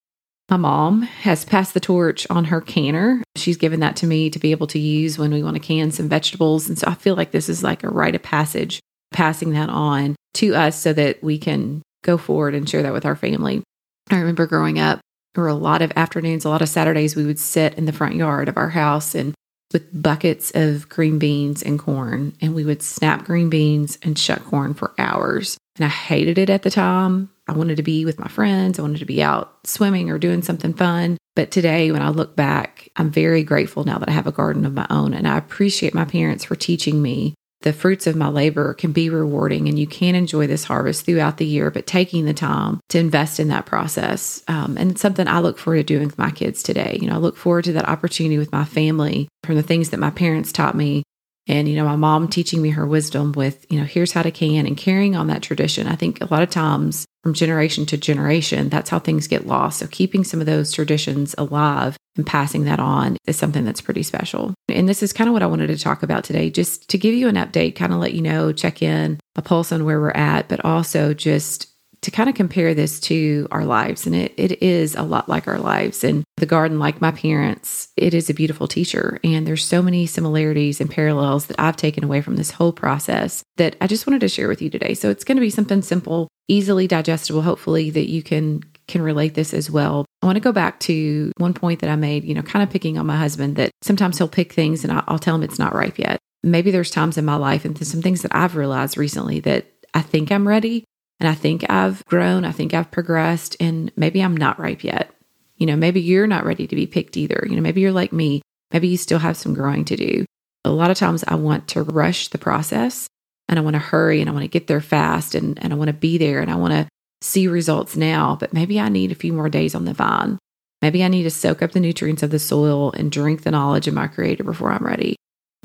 My 0.49 0.57
mom 0.57 1.01
has 1.01 1.43
passed 1.43 1.73
the 1.73 1.79
torch 1.79 2.27
on 2.29 2.45
her 2.45 2.61
canner. 2.61 3.23
She's 3.35 3.57
given 3.57 3.79
that 3.79 3.95
to 3.97 4.07
me 4.07 4.29
to 4.29 4.39
be 4.39 4.51
able 4.51 4.67
to 4.67 4.79
use 4.79 5.17
when 5.17 5.33
we 5.33 5.41
want 5.41 5.55
to 5.55 5.59
can 5.59 5.91
some 5.91 6.07
vegetables. 6.07 6.69
And 6.69 6.77
so 6.77 6.87
I 6.87 6.93
feel 6.93 7.15
like 7.15 7.31
this 7.31 7.49
is 7.49 7.63
like 7.63 7.83
a 7.83 7.89
rite 7.89 8.15
of 8.15 8.21
passage, 8.21 8.79
passing 9.11 9.51
that 9.51 9.69
on 9.69 10.15
to 10.35 10.55
us 10.55 10.79
so 10.79 10.93
that 10.93 11.23
we 11.23 11.39
can 11.39 11.81
go 12.03 12.17
forward 12.17 12.53
and 12.53 12.69
share 12.69 12.83
that 12.83 12.93
with 12.93 13.05
our 13.05 13.15
family. 13.15 13.63
I 14.11 14.17
remember 14.19 14.45
growing 14.45 14.77
up, 14.77 14.99
there 15.33 15.43
were 15.43 15.49
a 15.49 15.55
lot 15.55 15.81
of 15.81 15.91
afternoons, 15.95 16.45
a 16.45 16.49
lot 16.49 16.61
of 16.61 16.69
Saturdays, 16.69 17.15
we 17.15 17.25
would 17.25 17.39
sit 17.39 17.73
in 17.73 17.85
the 17.85 17.91
front 17.91 18.15
yard 18.15 18.47
of 18.47 18.55
our 18.55 18.69
house 18.69 19.15
and 19.15 19.33
with 19.73 20.01
buckets 20.01 20.51
of 20.53 20.87
green 20.89 21.17
beans 21.19 21.63
and 21.63 21.79
corn, 21.79 22.33
and 22.39 22.53
we 22.53 22.63
would 22.63 22.81
snap 22.81 23.25
green 23.25 23.49
beans 23.49 23.97
and 24.03 24.17
shuck 24.17 24.45
corn 24.45 24.73
for 24.73 24.93
hours. 24.97 25.57
And 25.75 25.85
I 25.85 25.89
hated 25.89 26.37
it 26.37 26.49
at 26.49 26.61
the 26.61 26.69
time. 26.69 27.29
I 27.47 27.53
wanted 27.53 27.77
to 27.77 27.83
be 27.83 28.05
with 28.05 28.19
my 28.19 28.27
friends. 28.27 28.79
I 28.79 28.81
wanted 28.81 28.99
to 28.99 29.05
be 29.05 29.21
out 29.21 29.55
swimming 29.65 30.09
or 30.09 30.17
doing 30.17 30.41
something 30.41 30.73
fun. 30.73 31.17
But 31.35 31.51
today, 31.51 31.91
when 31.91 32.01
I 32.01 32.09
look 32.09 32.35
back, 32.35 32.89
I'm 32.95 33.11
very 33.11 33.43
grateful 33.43 33.83
now 33.83 33.97
that 33.97 34.09
I 34.09 34.13
have 34.13 34.27
a 34.27 34.31
garden 34.31 34.65
of 34.65 34.73
my 34.73 34.87
own. 34.89 35.13
And 35.13 35.27
I 35.27 35.37
appreciate 35.37 35.93
my 35.93 36.05
parents 36.05 36.45
for 36.45 36.55
teaching 36.55 37.01
me 37.01 37.35
the 37.65 37.73
fruits 37.73 38.05
of 38.05 38.15
my 38.15 38.27
labor 38.27 38.75
can 38.75 38.91
be 38.91 39.09
rewarding 39.09 39.67
and 39.67 39.79
you 39.79 39.87
can 39.87 40.13
enjoy 40.13 40.45
this 40.45 40.65
harvest 40.65 41.03
throughout 41.03 41.37
the 41.37 41.47
year, 41.47 41.71
but 41.71 41.87
taking 41.87 42.25
the 42.25 42.33
time 42.33 42.79
to 42.89 42.99
invest 42.99 43.39
in 43.39 43.47
that 43.47 43.65
process. 43.65 44.43
Um, 44.47 44.77
and 44.77 44.91
it's 44.91 45.01
something 45.01 45.27
I 45.27 45.39
look 45.39 45.57
forward 45.57 45.77
to 45.77 45.83
doing 45.83 46.05
with 46.05 46.17
my 46.19 46.29
kids 46.29 46.61
today. 46.61 46.99
You 47.01 47.09
know, 47.09 47.15
I 47.15 47.17
look 47.17 47.35
forward 47.35 47.63
to 47.65 47.73
that 47.73 47.89
opportunity 47.89 48.37
with 48.37 48.51
my 48.51 48.65
family 48.65 49.27
from 49.43 49.55
the 49.55 49.63
things 49.63 49.89
that 49.89 49.99
my 49.99 50.11
parents 50.11 50.51
taught 50.51 50.75
me 50.75 51.01
and 51.47 51.67
you 51.69 51.75
know 51.75 51.85
my 51.85 51.95
mom 51.95 52.27
teaching 52.27 52.61
me 52.61 52.69
her 52.71 52.85
wisdom 52.85 53.31
with 53.33 53.65
you 53.71 53.79
know 53.79 53.85
here's 53.85 54.11
how 54.11 54.21
to 54.21 54.31
can 54.31 54.65
and 54.65 54.77
carrying 54.77 55.15
on 55.15 55.27
that 55.27 55.41
tradition. 55.41 55.87
I 55.87 55.95
think 55.95 56.21
a 56.21 56.31
lot 56.31 56.43
of 56.43 56.49
times 56.49 57.05
from 57.23 57.33
generation 57.33 57.85
to 57.87 57.97
generation 57.97 58.69
that's 58.69 58.89
how 58.89 58.99
things 58.99 59.27
get 59.27 59.47
lost. 59.47 59.79
So 59.79 59.87
keeping 59.87 60.23
some 60.23 60.39
of 60.39 60.45
those 60.45 60.71
traditions 60.71 61.35
alive 61.37 61.97
and 62.15 62.25
passing 62.25 62.65
that 62.65 62.79
on 62.79 63.17
is 63.25 63.35
something 63.35 63.65
that's 63.65 63.81
pretty 63.81 64.03
special. 64.03 64.53
And 64.69 64.87
this 64.87 65.03
is 65.03 65.13
kind 65.13 65.27
of 65.27 65.33
what 65.33 65.43
i 65.43 65.47
wanted 65.47 65.67
to 65.67 65.77
talk 65.77 66.03
about 66.03 66.23
today 66.23 66.49
just 66.49 66.89
to 66.89 66.97
give 66.97 67.13
you 67.13 67.27
an 67.27 67.35
update 67.35 67.75
kind 67.75 67.93
of 67.93 67.99
let 67.99 68.13
you 68.13 68.21
know 68.21 68.51
check 68.51 68.81
in 68.81 69.19
a 69.35 69.41
pulse 69.41 69.71
on 69.71 69.85
where 69.85 69.99
we're 69.99 70.11
at 70.11 70.47
but 70.47 70.63
also 70.63 71.13
just 71.13 71.74
to 72.05 72.11
kind 72.11 72.29
of 72.29 72.35
compare 72.35 72.75
this 72.75 72.99
to 72.99 73.47
our 73.49 73.65
lives. 73.65 74.05
And 74.05 74.15
it, 74.15 74.31
it 74.37 74.61
is 74.61 74.93
a 74.93 75.01
lot 75.01 75.27
like 75.27 75.47
our 75.47 75.57
lives. 75.57 76.03
And 76.03 76.23
the 76.37 76.45
garden, 76.45 76.77
like 76.77 77.01
my 77.01 77.09
parents, 77.09 77.89
it 77.97 78.13
is 78.13 78.29
a 78.29 78.33
beautiful 78.33 78.67
teacher. 78.67 79.19
And 79.23 79.47
there's 79.47 79.65
so 79.65 79.81
many 79.81 80.05
similarities 80.05 80.79
and 80.79 80.89
parallels 80.89 81.47
that 81.47 81.59
I've 81.59 81.75
taken 81.75 82.03
away 82.03 82.21
from 82.21 82.35
this 82.35 82.51
whole 82.51 82.71
process 82.71 83.43
that 83.57 83.75
I 83.81 83.87
just 83.87 84.05
wanted 84.05 84.19
to 84.19 84.29
share 84.29 84.47
with 84.47 84.61
you 84.61 84.69
today. 84.69 84.93
So 84.93 85.09
it's 85.09 85.23
going 85.23 85.37
to 85.37 85.41
be 85.41 85.49
something 85.49 85.81
simple, 85.81 86.27
easily 86.47 86.87
digestible, 86.87 87.41
hopefully, 87.41 87.89
that 87.89 88.09
you 88.09 88.21
can 88.21 88.61
can 88.87 89.01
relate 89.01 89.33
this 89.33 89.51
as 89.51 89.71
well. 89.71 90.05
I 90.21 90.27
want 90.27 90.35
to 90.35 90.41
go 90.41 90.51
back 90.51 90.79
to 90.81 91.31
one 91.37 91.55
point 91.55 91.79
that 91.79 91.89
I 91.89 91.95
made, 91.95 92.23
you 92.23 92.35
know, 92.35 92.43
kind 92.43 92.61
of 92.61 92.69
picking 92.69 92.99
on 92.99 93.07
my 93.07 93.17
husband 93.17 93.55
that 93.55 93.71
sometimes 93.81 94.19
he'll 94.19 94.27
pick 94.27 94.53
things 94.53 94.83
and 94.83 94.93
I'll, 95.07 95.17
tell 95.17 95.33
him 95.33 95.41
it's 95.41 95.57
not 95.57 95.73
ripe 95.73 95.97
yet. 95.97 96.19
Maybe 96.43 96.69
there's 96.69 96.91
times 96.91 97.17
in 97.17 97.25
my 97.25 97.35
life 97.35 97.65
and 97.65 97.75
some 97.83 98.03
things 98.03 98.21
that 98.21 98.35
I've 98.35 98.55
realized 98.55 98.95
recently 98.95 99.39
that 99.39 99.65
I 99.95 100.03
think 100.03 100.31
I'm 100.31 100.47
ready, 100.47 100.85
and 101.19 101.29
I 101.29 101.35
think 101.35 101.69
I've 101.69 102.03
grown, 102.05 102.45
I 102.45 102.51
think 102.51 102.73
I've 102.73 102.91
progressed, 102.91 103.55
and 103.59 103.91
maybe 103.95 104.21
I'm 104.21 104.35
not 104.35 104.59
ripe 104.59 104.83
yet. 104.83 105.11
You 105.57 105.65
know, 105.65 105.75
maybe 105.75 106.01
you're 106.01 106.27
not 106.27 106.45
ready 106.45 106.67
to 106.67 106.75
be 106.75 106.87
picked 106.87 107.15
either. 107.15 107.45
You 107.49 107.55
know, 107.55 107.61
maybe 107.61 107.81
you're 107.81 107.91
like 107.91 108.11
me, 108.11 108.41
maybe 108.71 108.87
you 108.87 108.97
still 108.97 109.19
have 109.19 109.37
some 109.37 109.53
growing 109.53 109.85
to 109.85 109.95
do. 109.95 110.25
A 110.65 110.69
lot 110.69 110.91
of 110.91 110.97
times 110.97 111.23
I 111.27 111.35
want 111.35 111.67
to 111.69 111.83
rush 111.83 112.27
the 112.27 112.37
process 112.37 113.07
and 113.47 113.59
I 113.59 113.61
want 113.61 113.75
to 113.75 113.79
hurry 113.79 114.19
and 114.19 114.29
I 114.29 114.33
want 114.33 114.43
to 114.43 114.49
get 114.49 114.67
there 114.67 114.81
fast 114.81 115.35
and, 115.35 115.61
and 115.63 115.71
I 115.71 115.75
want 115.75 115.89
to 115.89 115.93
be 115.93 116.17
there 116.17 116.41
and 116.41 116.51
I 116.51 116.55
want 116.55 116.73
to 116.73 116.87
see 117.21 117.47
results 117.47 117.95
now, 117.95 118.35
but 118.39 118.53
maybe 118.53 118.79
I 118.79 118.89
need 118.89 119.11
a 119.11 119.15
few 119.15 119.31
more 119.31 119.49
days 119.49 119.75
on 119.75 119.85
the 119.85 119.93
vine. 119.93 120.37
Maybe 120.81 121.03
I 121.03 121.07
need 121.07 121.23
to 121.23 121.31
soak 121.31 121.61
up 121.61 121.71
the 121.71 121.79
nutrients 121.79 122.23
of 122.23 122.31
the 122.31 122.39
soil 122.39 122.91
and 122.91 123.11
drink 123.11 123.43
the 123.43 123.51
knowledge 123.51 123.87
of 123.87 123.93
my 123.93 124.07
creator 124.07 124.43
before 124.43 124.71
I'm 124.71 124.85
ready. 124.85 125.15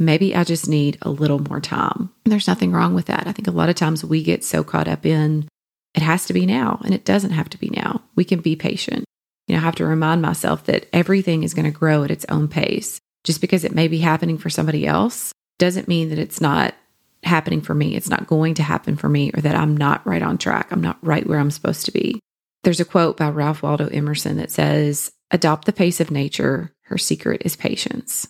Maybe 0.00 0.34
I 0.34 0.44
just 0.44 0.66
need 0.66 0.96
a 1.02 1.10
little 1.10 1.38
more 1.38 1.60
time. 1.60 2.10
And 2.24 2.32
there's 2.32 2.48
nothing 2.48 2.72
wrong 2.72 2.94
with 2.94 3.06
that. 3.06 3.26
I 3.26 3.32
think 3.32 3.46
a 3.46 3.52
lot 3.52 3.68
of 3.68 3.74
times 3.74 4.02
we 4.02 4.22
get 4.22 4.42
so 4.42 4.64
caught 4.64 4.88
up 4.88 5.04
in 5.04 5.46
it 5.94 6.02
has 6.02 6.24
to 6.26 6.32
be 6.32 6.46
now, 6.46 6.80
and 6.84 6.94
it 6.94 7.04
doesn't 7.04 7.32
have 7.32 7.50
to 7.50 7.58
be 7.58 7.68
now. 7.68 8.02
We 8.14 8.24
can 8.24 8.40
be 8.40 8.56
patient. 8.56 9.04
You 9.46 9.54
know, 9.54 9.60
I 9.60 9.64
have 9.64 9.74
to 9.76 9.84
remind 9.84 10.22
myself 10.22 10.64
that 10.64 10.86
everything 10.92 11.42
is 11.42 11.52
going 11.52 11.64
to 11.64 11.76
grow 11.76 12.04
at 12.04 12.10
its 12.10 12.24
own 12.28 12.48
pace. 12.48 13.00
Just 13.24 13.40
because 13.40 13.64
it 13.64 13.74
may 13.74 13.88
be 13.88 13.98
happening 13.98 14.38
for 14.38 14.48
somebody 14.48 14.86
else 14.86 15.32
doesn't 15.58 15.88
mean 15.88 16.08
that 16.08 16.18
it's 16.18 16.40
not 16.40 16.74
happening 17.22 17.60
for 17.60 17.74
me. 17.74 17.96
It's 17.96 18.08
not 18.08 18.26
going 18.26 18.54
to 18.54 18.62
happen 18.62 18.96
for 18.96 19.08
me, 19.08 19.30
or 19.34 19.40
that 19.40 19.56
I'm 19.56 19.76
not 19.76 20.06
right 20.06 20.22
on 20.22 20.38
track. 20.38 20.68
I'm 20.70 20.80
not 20.80 20.98
right 21.02 21.26
where 21.26 21.38
I'm 21.38 21.50
supposed 21.50 21.84
to 21.86 21.92
be. 21.92 22.20
There's 22.62 22.80
a 22.80 22.84
quote 22.84 23.16
by 23.16 23.28
Ralph 23.28 23.62
Waldo 23.62 23.88
Emerson 23.88 24.36
that 24.36 24.50
says, 24.50 25.10
Adopt 25.30 25.66
the 25.66 25.72
pace 25.72 26.00
of 26.00 26.10
nature. 26.10 26.72
Her 26.84 26.98
secret 26.98 27.42
is 27.44 27.56
patience. 27.56 28.28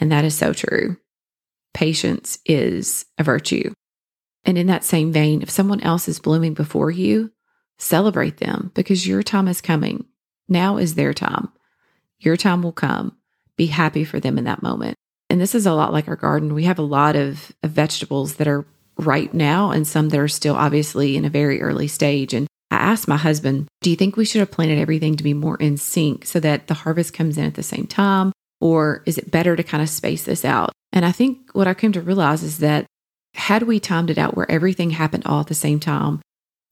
And 0.00 0.12
that 0.12 0.24
is 0.24 0.34
so 0.34 0.52
true. 0.52 0.96
Patience 1.74 2.38
is 2.44 3.06
a 3.18 3.24
virtue. 3.24 3.72
And 4.44 4.56
in 4.56 4.66
that 4.68 4.84
same 4.84 5.12
vein, 5.12 5.42
if 5.42 5.50
someone 5.50 5.80
else 5.82 6.08
is 6.08 6.20
blooming 6.20 6.54
before 6.54 6.90
you, 6.90 7.32
celebrate 7.78 8.38
them 8.38 8.72
because 8.74 9.06
your 9.06 9.22
time 9.22 9.48
is 9.48 9.60
coming. 9.60 10.06
Now 10.48 10.78
is 10.78 10.94
their 10.94 11.12
time. 11.12 11.52
Your 12.18 12.36
time 12.36 12.62
will 12.62 12.72
come. 12.72 13.16
Be 13.56 13.66
happy 13.66 14.04
for 14.04 14.20
them 14.20 14.38
in 14.38 14.44
that 14.44 14.62
moment. 14.62 14.96
And 15.30 15.40
this 15.40 15.54
is 15.54 15.66
a 15.66 15.74
lot 15.74 15.92
like 15.92 16.08
our 16.08 16.16
garden. 16.16 16.54
We 16.54 16.64
have 16.64 16.78
a 16.78 16.82
lot 16.82 17.16
of, 17.16 17.52
of 17.62 17.70
vegetables 17.70 18.36
that 18.36 18.48
are 18.48 18.66
right 18.96 19.32
now 19.32 19.70
and 19.70 19.86
some 19.86 20.08
that 20.08 20.18
are 20.18 20.28
still 20.28 20.56
obviously 20.56 21.16
in 21.16 21.24
a 21.24 21.30
very 21.30 21.60
early 21.60 21.86
stage. 21.86 22.32
And 22.32 22.46
I 22.70 22.76
asked 22.76 23.08
my 23.08 23.16
husband, 23.16 23.68
Do 23.82 23.90
you 23.90 23.96
think 23.96 24.16
we 24.16 24.24
should 24.24 24.40
have 24.40 24.50
planted 24.50 24.78
everything 24.78 25.16
to 25.16 25.24
be 25.24 25.34
more 25.34 25.56
in 25.56 25.76
sync 25.76 26.24
so 26.26 26.40
that 26.40 26.66
the 26.66 26.74
harvest 26.74 27.12
comes 27.12 27.38
in 27.38 27.44
at 27.44 27.54
the 27.54 27.62
same 27.62 27.86
time? 27.86 28.32
Or 28.60 29.02
is 29.06 29.18
it 29.18 29.30
better 29.30 29.56
to 29.56 29.62
kind 29.62 29.82
of 29.82 29.88
space 29.88 30.24
this 30.24 30.44
out? 30.44 30.72
And 30.92 31.04
I 31.04 31.12
think 31.12 31.50
what 31.52 31.68
I 31.68 31.74
came 31.74 31.92
to 31.92 32.00
realize 32.00 32.42
is 32.42 32.58
that 32.58 32.86
had 33.34 33.64
we 33.64 33.78
timed 33.78 34.10
it 34.10 34.18
out 34.18 34.36
where 34.36 34.50
everything 34.50 34.90
happened 34.90 35.24
all 35.26 35.40
at 35.40 35.46
the 35.46 35.54
same 35.54 35.78
time, 35.80 36.20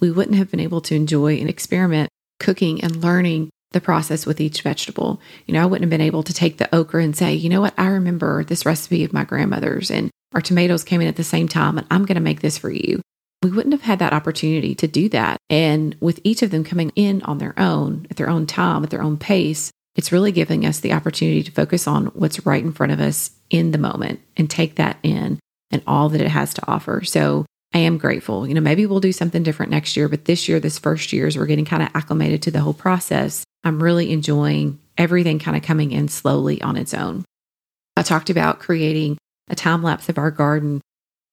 we 0.01 0.11
wouldn't 0.11 0.37
have 0.37 0.51
been 0.51 0.61
able 0.61 0.81
to 0.83 0.95
enjoy 0.95 1.37
and 1.37 1.49
experiment 1.49 2.11
cooking 2.39 2.83
and 2.83 3.03
learning 3.03 3.51
the 3.73 3.81
process 3.81 4.27
with 4.27 4.41
each 4.41 4.63
vegetable. 4.63 5.21
You 5.47 5.55
know, 5.55 5.63
I 5.63 5.67
wouldn't 5.67 5.85
have 5.85 5.91
been 5.91 6.07
able 6.07 6.23
to 6.23 6.35
take 6.35 6.59
the 6.59 6.75
okra 6.75 7.03
and 7.03 7.17
say, 7.17 7.35
you 7.35 7.49
know 7.49 7.61
what, 7.61 7.75
I 7.79 7.87
remember 7.87 8.45
this 8.45 8.67
recipe 8.67 9.05
of 9.05 9.13
my 9.13 9.25
grandmother's 9.25 9.91
and 9.91 10.11
our 10.35 10.41
tomatoes 10.41 10.85
came 10.85 11.01
in 11.01 11.09
at 11.09 11.17
the 11.17 11.25
same 11.25 11.49
time 11.49 11.79
and 11.79 11.87
I'm 11.91 12.05
going 12.05 12.17
to 12.17 12.21
make 12.21 12.41
this 12.41 12.59
for 12.59 12.71
you. 12.71 13.01
We 13.43 13.51
wouldn't 13.51 13.75
have 13.75 13.83
had 13.83 13.99
that 14.01 14.13
opportunity 14.13 14.75
to 14.77 14.89
do 14.89 15.09
that. 15.11 15.39
And 15.51 15.95
with 16.01 16.21
each 16.25 16.43
of 16.43 16.51
them 16.51 16.65
coming 16.65 16.91
in 16.97 17.23
on 17.23 17.39
their 17.39 17.59
own, 17.59 18.07
at 18.11 18.17
their 18.17 18.29
own 18.29 18.47
time, 18.47 18.83
at 18.83 18.91
their 18.91 19.03
own 19.03 19.19
pace, 19.19 19.71
it's 19.97 20.13
really 20.13 20.31
giving 20.31 20.65
us 20.65 20.81
the 20.81 20.93
opportunity 20.93 21.43
to 21.43 21.51
focus 21.51 21.89
on 21.89 22.07
what's 22.07 22.45
right 22.47 22.63
in 22.63 22.73
front 22.73 22.93
of 22.93 23.01
us 23.01 23.31
in 23.51 23.73
the 23.73 23.79
moment 23.79 24.21
and 24.37 24.49
take 24.49 24.77
that 24.77 24.99
in 25.03 25.41
and 25.71 25.83
all 25.87 26.11
that 26.11 26.21
it 26.21 26.29
has 26.29 26.55
to 26.55 26.71
offer. 26.71 27.03
So 27.03 27.47
I 27.75 27.79
am 27.81 27.99
grateful. 27.99 28.47
You 28.47 28.55
know, 28.55 28.61
maybe 28.61 28.87
we'll 28.87 29.01
do 29.01 29.13
something 29.13 29.43
different 29.43 29.73
next 29.73 29.97
year, 29.97 30.09
but 30.09 30.27
this 30.27 30.49
year, 30.49 30.61
this 30.61 30.79
first 30.79 31.13
year, 31.13 31.27
as 31.27 31.37
we're 31.37 31.47
getting 31.47 31.65
kind 31.65 31.83
of 31.83 31.89
acclimated 31.95 32.43
to 32.43 32.51
the 32.51 32.61
whole 32.61 32.75
process, 32.75 33.45
I'm 33.65 33.83
really 33.83 34.13
enjoying 34.13 34.79
everything 34.97 35.39
kind 35.39 35.57
of 35.57 35.63
coming 35.63 35.93
in 35.93 36.09
slowly 36.09 36.61
on 36.63 36.77
its 36.77 36.95
own. 36.95 37.25
I 37.97 38.03
talked 38.03 38.31
about 38.31 38.61
creating 38.61 39.19
a 39.49 39.55
time 39.55 39.83
lapse 39.83 40.09
of 40.09 40.19
our 40.19 40.31
garden. 40.31 40.81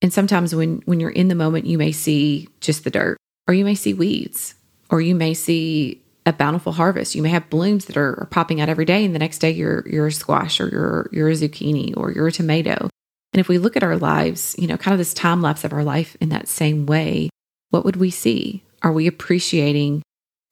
And 0.02 0.12
sometimes 0.12 0.56
when 0.56 0.82
when 0.86 1.00
you're 1.00 1.10
in 1.10 1.28
the 1.28 1.36
moment, 1.36 1.66
you 1.66 1.78
may 1.78 1.92
see 1.92 2.48
just 2.62 2.84
the 2.84 2.90
dirt, 2.90 3.18
or 3.48 3.54
you 3.54 3.66
may 3.66 3.76
see 3.76 3.94
weeds, 3.94 4.56
or 4.90 5.02
you 5.02 5.16
may 5.16 5.34
see 5.34 6.03
a 6.26 6.34
bountiful 6.34 6.74
harvest. 6.74 7.16
You 7.16 7.22
may 7.22 7.30
have 7.30 7.50
blooms 7.50 7.86
that 7.86 7.98
are, 7.98 8.20
are 8.22 8.28
popping 8.30 8.62
out 8.62 8.70
every 8.70 8.86
day, 8.86 9.04
and 9.04 9.14
the 9.14 9.20
next 9.20 9.40
day 9.40 9.52
you're 9.52 9.88
you're 9.88 10.08
a 10.08 10.12
squash 10.12 10.60
or 10.60 10.70
you're 10.70 11.10
you're 11.12 11.30
a 11.30 11.34
zucchini 11.34 11.96
or 11.98 12.12
you're 12.12 12.28
a 12.28 12.32
tomato. 12.32 12.90
And 13.34 13.40
if 13.40 13.48
we 13.48 13.58
look 13.58 13.76
at 13.76 13.84
our 13.84 13.98
lives, 13.98 14.56
you 14.58 14.68
know, 14.68 14.78
kind 14.78 14.94
of 14.94 15.00
this 15.00 15.14
time 15.14 15.42
lapse 15.42 15.64
of 15.64 15.74
our 15.74 15.84
life 15.84 16.16
in 16.22 16.30
that 16.30 16.48
same 16.48 16.86
way, 16.86 17.30
what 17.72 17.84
would 17.84 17.96
we 17.96 18.12
see? 18.12 18.64
Are 18.84 18.94
we 18.94 19.08
appreciating 19.08 20.04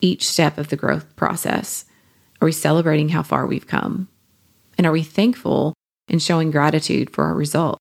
each 0.01 0.27
step 0.27 0.57
of 0.57 0.69
the 0.69 0.75
growth 0.75 1.15
process? 1.15 1.85
Are 2.41 2.45
we 2.45 2.51
celebrating 2.51 3.09
how 3.09 3.21
far 3.21 3.45
we've 3.45 3.67
come? 3.67 4.07
And 4.77 4.87
are 4.87 4.91
we 4.91 5.03
thankful 5.03 5.75
and 6.09 6.21
showing 6.21 6.49
gratitude 6.49 7.11
for 7.11 7.25
our 7.25 7.35
result? 7.35 7.77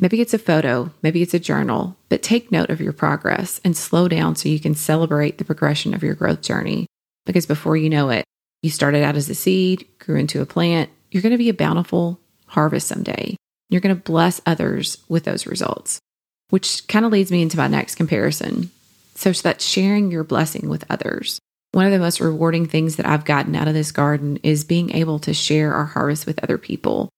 Maybe 0.00 0.22
it's 0.22 0.32
a 0.32 0.38
photo, 0.38 0.90
maybe 1.02 1.20
it's 1.20 1.34
a 1.34 1.38
journal, 1.38 1.98
but 2.08 2.22
take 2.22 2.50
note 2.50 2.70
of 2.70 2.80
your 2.80 2.94
progress 2.94 3.60
and 3.62 3.76
slow 3.76 4.08
down 4.08 4.34
so 4.34 4.48
you 4.48 4.58
can 4.58 4.74
celebrate 4.74 5.36
the 5.36 5.44
progression 5.44 5.92
of 5.92 6.02
your 6.02 6.14
growth 6.14 6.40
journey. 6.40 6.86
Because 7.30 7.46
before 7.46 7.76
you 7.76 7.88
know 7.88 8.10
it, 8.10 8.24
you 8.60 8.70
started 8.70 9.04
out 9.04 9.14
as 9.14 9.30
a 9.30 9.36
seed, 9.36 9.86
grew 10.00 10.16
into 10.16 10.42
a 10.42 10.46
plant, 10.46 10.90
you're 11.12 11.22
going 11.22 11.30
to 11.30 11.38
be 11.38 11.48
a 11.48 11.54
bountiful 11.54 12.18
harvest 12.46 12.88
someday. 12.88 13.36
You're 13.68 13.80
going 13.80 13.94
to 13.94 14.02
bless 14.02 14.40
others 14.46 14.98
with 15.08 15.22
those 15.22 15.46
results, 15.46 16.00
which 16.48 16.88
kind 16.88 17.04
of 17.04 17.12
leads 17.12 17.30
me 17.30 17.40
into 17.40 17.56
my 17.56 17.68
next 17.68 17.94
comparison. 17.94 18.72
So 19.14 19.30
that's 19.30 19.64
sharing 19.64 20.10
your 20.10 20.24
blessing 20.24 20.68
with 20.68 20.84
others. 20.90 21.38
One 21.70 21.86
of 21.86 21.92
the 21.92 22.00
most 22.00 22.20
rewarding 22.20 22.66
things 22.66 22.96
that 22.96 23.06
I've 23.06 23.24
gotten 23.24 23.54
out 23.54 23.68
of 23.68 23.74
this 23.74 23.92
garden 23.92 24.40
is 24.42 24.64
being 24.64 24.90
able 24.90 25.20
to 25.20 25.32
share 25.32 25.72
our 25.72 25.84
harvest 25.84 26.26
with 26.26 26.42
other 26.42 26.58
people. 26.58 27.10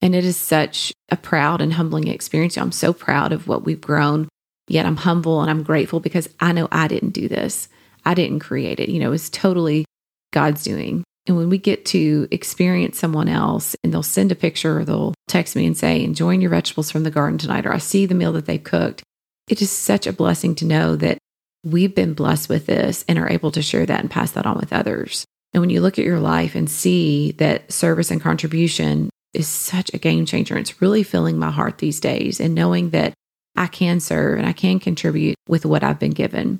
And 0.00 0.14
it 0.14 0.24
is 0.24 0.38
such 0.38 0.94
a 1.10 1.16
proud 1.18 1.60
and 1.60 1.74
humbling 1.74 2.08
experience. 2.08 2.56
I'm 2.56 2.72
so 2.72 2.94
proud 2.94 3.32
of 3.32 3.46
what 3.46 3.66
we've 3.66 3.82
grown, 3.82 4.30
yet 4.66 4.86
I'm 4.86 4.96
humble 4.96 5.42
and 5.42 5.50
I'm 5.50 5.62
grateful 5.62 6.00
because 6.00 6.26
I 6.40 6.52
know 6.52 6.68
I 6.72 6.88
didn't 6.88 7.10
do 7.10 7.28
this. 7.28 7.68
I 8.04 8.14
didn't 8.14 8.40
create 8.40 8.80
it. 8.80 8.88
You 8.88 9.00
know, 9.00 9.12
it's 9.12 9.30
totally 9.30 9.84
God's 10.32 10.62
doing. 10.62 11.04
And 11.26 11.36
when 11.36 11.50
we 11.50 11.58
get 11.58 11.84
to 11.86 12.26
experience 12.30 12.98
someone 12.98 13.28
else 13.28 13.76
and 13.84 13.92
they'll 13.92 14.02
send 14.02 14.32
a 14.32 14.34
picture 14.34 14.78
or 14.78 14.84
they'll 14.84 15.14
text 15.26 15.56
me 15.56 15.66
and 15.66 15.76
say, 15.76 16.02
enjoying 16.02 16.40
your 16.40 16.50
vegetables 16.50 16.90
from 16.90 17.02
the 17.02 17.10
garden 17.10 17.38
tonight, 17.38 17.66
or 17.66 17.72
I 17.72 17.78
see 17.78 18.06
the 18.06 18.14
meal 18.14 18.32
that 18.32 18.46
they've 18.46 18.62
cooked, 18.62 19.02
it 19.46 19.60
is 19.60 19.70
such 19.70 20.06
a 20.06 20.12
blessing 20.12 20.54
to 20.56 20.64
know 20.64 20.96
that 20.96 21.18
we've 21.64 21.94
been 21.94 22.14
blessed 22.14 22.48
with 22.48 22.66
this 22.66 23.04
and 23.08 23.18
are 23.18 23.30
able 23.30 23.50
to 23.50 23.62
share 23.62 23.84
that 23.84 24.00
and 24.00 24.10
pass 24.10 24.30
that 24.32 24.46
on 24.46 24.56
with 24.58 24.72
others. 24.72 25.26
And 25.52 25.60
when 25.60 25.70
you 25.70 25.80
look 25.80 25.98
at 25.98 26.04
your 26.04 26.20
life 26.20 26.54
and 26.54 26.70
see 26.70 27.32
that 27.32 27.72
service 27.72 28.10
and 28.10 28.20
contribution 28.20 29.10
is 29.34 29.48
such 29.48 29.92
a 29.92 29.98
game 29.98 30.24
changer, 30.24 30.56
it's 30.56 30.80
really 30.80 31.02
filling 31.02 31.38
my 31.38 31.50
heart 31.50 31.78
these 31.78 32.00
days 32.00 32.40
and 32.40 32.54
knowing 32.54 32.90
that 32.90 33.12
I 33.56 33.66
can 33.66 34.00
serve 34.00 34.38
and 34.38 34.46
I 34.46 34.52
can 34.52 34.78
contribute 34.78 35.36
with 35.48 35.66
what 35.66 35.82
I've 35.82 35.98
been 35.98 36.12
given. 36.12 36.58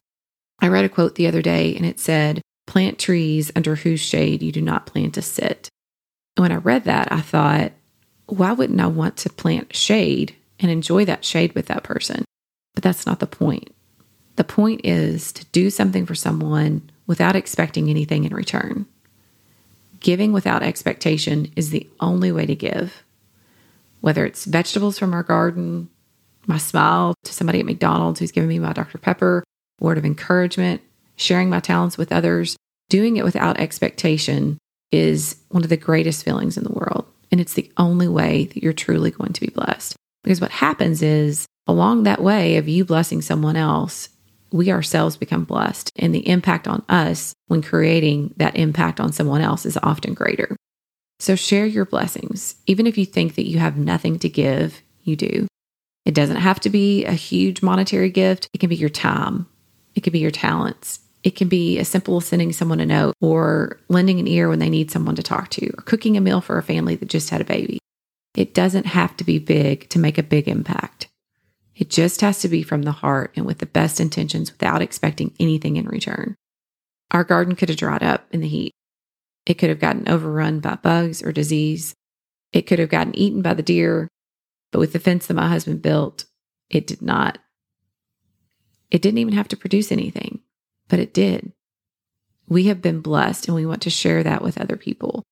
I 0.61 0.69
read 0.69 0.85
a 0.85 0.89
quote 0.89 1.15
the 1.15 1.27
other 1.27 1.43
day 1.43 1.77
and 1.77 1.87
it 1.87 2.01
said, 2.01 2.43
Plant 2.67 2.99
trees 2.99 3.51
under 3.57 3.77
whose 3.77 4.01
shade 4.01 4.43
you 4.43 4.53
do 4.53 4.61
not 4.61 4.87
plan 4.87 5.11
to 5.13 5.23
sit. 5.23 5.69
And 6.37 6.43
when 6.43 6.53
I 6.53 6.57
read 6.57 6.85
that, 6.85 7.11
I 7.11 7.21
thought, 7.21 7.73
why 8.27 8.53
wouldn't 8.53 8.81
I 8.81 8.87
want 8.87 9.17
to 9.19 9.31
plant 9.31 9.75
shade 9.75 10.37
and 10.61 10.71
enjoy 10.71 11.05
that 11.07 11.25
shade 11.25 11.55
with 11.55 11.67
that 11.67 11.83
person? 11.83 12.25
But 12.75 12.85
that's 12.85 13.07
not 13.07 13.21
the 13.21 13.27
point. 13.27 13.75
The 14.37 14.45
point 14.45 14.83
is 14.85 15.33
to 15.33 15.45
do 15.47 15.71
something 15.71 16.07
for 16.07 16.15
someone 16.15 16.91
without 17.07 17.35
expecting 17.35 17.89
anything 17.89 18.25
in 18.25 18.35
return. 18.35 18.87
Giving 20.01 20.33
without 20.33 20.63
expectation 20.63 21.51
is 21.57 21.71
the 21.71 21.89
only 21.99 22.31
way 22.31 22.47
to 22.47 22.55
give. 22.55 23.03
Whether 24.01 24.25
it's 24.27 24.45
vegetables 24.45 24.99
from 24.99 25.13
our 25.13 25.25
garden, 25.25 25.89
my 26.47 26.59
smile 26.59 27.15
to 27.25 27.33
somebody 27.33 27.61
at 27.61 27.67
McDonald's 27.67 28.21
who's 28.21 28.31
giving 28.31 28.49
me 28.49 28.59
my 28.59 28.73
Dr. 28.73 28.99
Pepper, 28.99 29.43
word 29.81 29.99
of 29.99 30.05
encouragement, 30.05 30.81
sharing 31.17 31.51
my 31.51 31.61
talents 31.61 31.99
with 31.99 32.13
others, 32.13 32.57
doing 32.89 33.17
it 33.17 33.25
without 33.25 33.59
expectation 33.59 34.59
is 34.91 35.37
one 35.49 35.63
of 35.63 35.69
the 35.69 35.77
greatest 35.77 36.25
feelings 36.25 36.57
in 36.57 36.65
the 36.65 36.73
world. 36.73 37.07
And 37.31 37.41
it's 37.41 37.55
the 37.55 37.71
only 37.77 38.09
way 38.09 38.47
that 38.47 38.63
you're 38.63 38.73
truly 38.73 39.11
going 39.11 39.33
to 39.35 39.41
be 39.41 39.53
blessed. 39.53 39.97
Because 40.25 40.41
what 40.41 40.51
happens 40.51 41.03
is, 41.03 41.47
along 41.67 42.03
that 42.03 42.23
way 42.23 42.57
of 42.57 42.69
you 42.69 42.85
blessing 42.85 43.21
someone 43.21 43.57
else, 43.57 44.09
we 44.51 44.73
ourselves 44.73 45.17
become 45.17 45.45
blessed. 45.45 45.93
And 45.97 46.15
the 46.15 46.27
impact 46.27 46.67
on 46.67 46.83
us 46.89 47.35
when 47.49 47.61
creating 47.61 48.35
that 48.39 48.57
impact 48.57 48.99
on 49.01 49.13
someone 49.13 49.43
else 49.43 49.67
is 49.67 49.79
often 49.83 50.15
greater. 50.15 50.57
So 51.21 51.35
share 51.35 51.67
your 51.67 51.85
blessings. 51.85 52.55
Even 52.67 52.87
if 52.87 52.97
you 52.97 53.05
think 53.05 53.35
that 53.35 53.49
you 53.49 53.59
have 53.59 53.77
nothing 53.77 54.19
to 54.21 54.29
give, 54.29 54.83
you 55.03 55.17
do. 55.17 55.47
It 56.07 56.15
doesn't 56.15 56.37
have 56.37 56.61
to 56.61 56.71
be 56.71 57.05
a 57.05 57.13
huge 57.13 57.61
monetary 57.61 58.09
gift, 58.09 58.49
it 58.55 58.59
can 58.59 58.71
be 58.71 58.77
your 58.77 58.89
time, 58.89 59.47
it 59.99 60.03
could 60.03 60.13
be 60.13 60.21
your 60.21 60.31
talents, 60.31 61.01
it 61.25 61.35
can 61.35 61.49
be 61.49 61.77
as 61.81 61.89
simple 61.89 62.19
as 62.19 62.27
sending 62.27 62.53
someone 62.53 62.79
a 62.79 62.87
note 62.87 63.17
or 63.21 63.81
lending 63.89 64.21
an 64.21 64.29
ear 64.29 64.49
when 64.49 64.61
they 64.61 64.71
need 64.71 64.93
someone 64.93 65.17
to 65.17 65.25
talk 65.25 65.51
to 65.51 65.67
or 65.71 65.83
cooking 65.83 66.17
a 66.17 66.21
meal 66.21 66.41
for 66.41 66.57
a 66.57 66.63
family 66.63 66.95
that 66.95 67.09
just 67.09 67.31
had 67.31 67.41
a 67.41 67.45
baby. 67.45 67.81
It 68.37 68.55
doesn't 68.55 68.87
have 68.87 69.17
to 69.17 69.25
be 69.25 69.41
big 69.41 69.89
to 69.91 69.99
make 69.99 70.17
a 70.17 70.23
big 70.23 70.47
impact. 70.47 71.09
It 71.75 71.91
just 71.91 72.21
has 72.21 72.39
to 72.41 72.49
be 72.49 72.63
from 72.63 72.83
the 72.83 72.93
heart 72.93 73.33
and 73.35 73.45
with 73.45 73.59
the 73.59 73.67
best 73.67 73.99
intentions 73.99 74.53
without 74.53 74.83
expecting 74.83 75.35
anything 75.41 75.75
in 75.75 75.89
return. 75.89 76.37
Our 77.11 77.25
garden 77.25 77.57
could 77.57 77.71
have 77.71 77.79
dried 77.79 78.05
up 78.05 78.29
in 78.31 78.41
the 78.41 78.49
heat. 78.49 78.73
It 79.47 79.55
could 79.55 79.71
have 79.71 79.81
gotten 79.81 80.09
overrun 80.09 80.61
by 80.61 80.77
bugs 80.77 81.25
or 81.25 81.33
disease. 81.33 81.95
It 82.53 82.69
could 82.69 82.79
have 82.79 82.91
gotten 82.91 83.19
eaten 83.19 83.43
by 83.43 83.55
the 83.55 83.63
deer. 83.63 84.07
But 84.71 84.79
with 84.79 84.93
the 84.93 85.01
fence 85.01 85.27
that 85.27 85.35
my 85.35 85.49
husband 85.49 85.83
built, 85.83 86.25
it 86.71 86.87
did 86.87 87.03
not. 87.03 87.39
It 88.99 89.03
didn't 89.03 89.19
even 89.19 89.35
have 89.35 89.47
to 89.49 89.57
produce 89.57 89.93
anything 89.93 90.41
but 90.89 90.99
it 90.99 91.15
did. 91.15 91.53
We 92.49 92.65
have 92.65 92.83
been 92.83 93.01
blessed 93.01 93.47
and 93.47 93.55
we 93.55 93.67
want 93.67 93.83
to 93.83 93.91
share 93.91 94.23
that 94.23 94.43
with 94.43 94.59
other 94.59 94.77
people. 94.77 95.23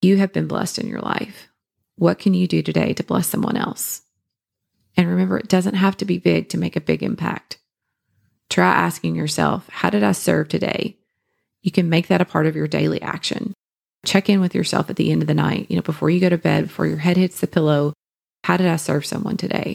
You 0.00 0.16
have 0.18 0.32
been 0.32 0.46
blessed 0.46 0.78
in 0.78 0.86
your 0.86 1.00
life. 1.00 1.48
What 1.96 2.18
can 2.18 2.34
you 2.34 2.46
do 2.46 2.62
today 2.62 2.92
to 2.94 3.04
bless 3.04 3.26
someone 3.26 3.56
else? 3.56 4.02
And 4.96 5.08
remember, 5.08 5.36
it 5.36 5.48
doesn't 5.48 5.74
have 5.74 5.96
to 5.98 6.04
be 6.04 6.18
big 6.18 6.48
to 6.50 6.58
make 6.58 6.76
a 6.76 6.80
big 6.80 7.02
impact. 7.02 7.58
Try 8.48 8.72
asking 8.72 9.16
yourself, 9.16 9.68
how 9.68 9.90
did 9.90 10.04
I 10.04 10.12
serve 10.12 10.48
today? 10.48 10.96
You 11.62 11.72
can 11.72 11.88
make 11.88 12.06
that 12.06 12.20
a 12.22 12.24
part 12.24 12.46
of 12.46 12.54
your 12.54 12.68
daily 12.68 13.02
action. 13.02 13.52
Check 14.04 14.30
in 14.30 14.40
with 14.40 14.54
yourself 14.54 14.90
at 14.90 14.96
the 14.96 15.10
end 15.10 15.22
of 15.22 15.28
the 15.28 15.34
night, 15.34 15.66
you 15.68 15.76
know, 15.76 15.82
before 15.82 16.10
you 16.10 16.20
go 16.20 16.28
to 16.28 16.38
bed, 16.38 16.64
before 16.64 16.86
your 16.86 16.98
head 16.98 17.16
hits 17.16 17.40
the 17.40 17.46
pillow. 17.46 17.94
How 18.44 18.56
did 18.56 18.66
I 18.66 18.76
serve 18.76 19.06
someone 19.06 19.36
today? 19.36 19.74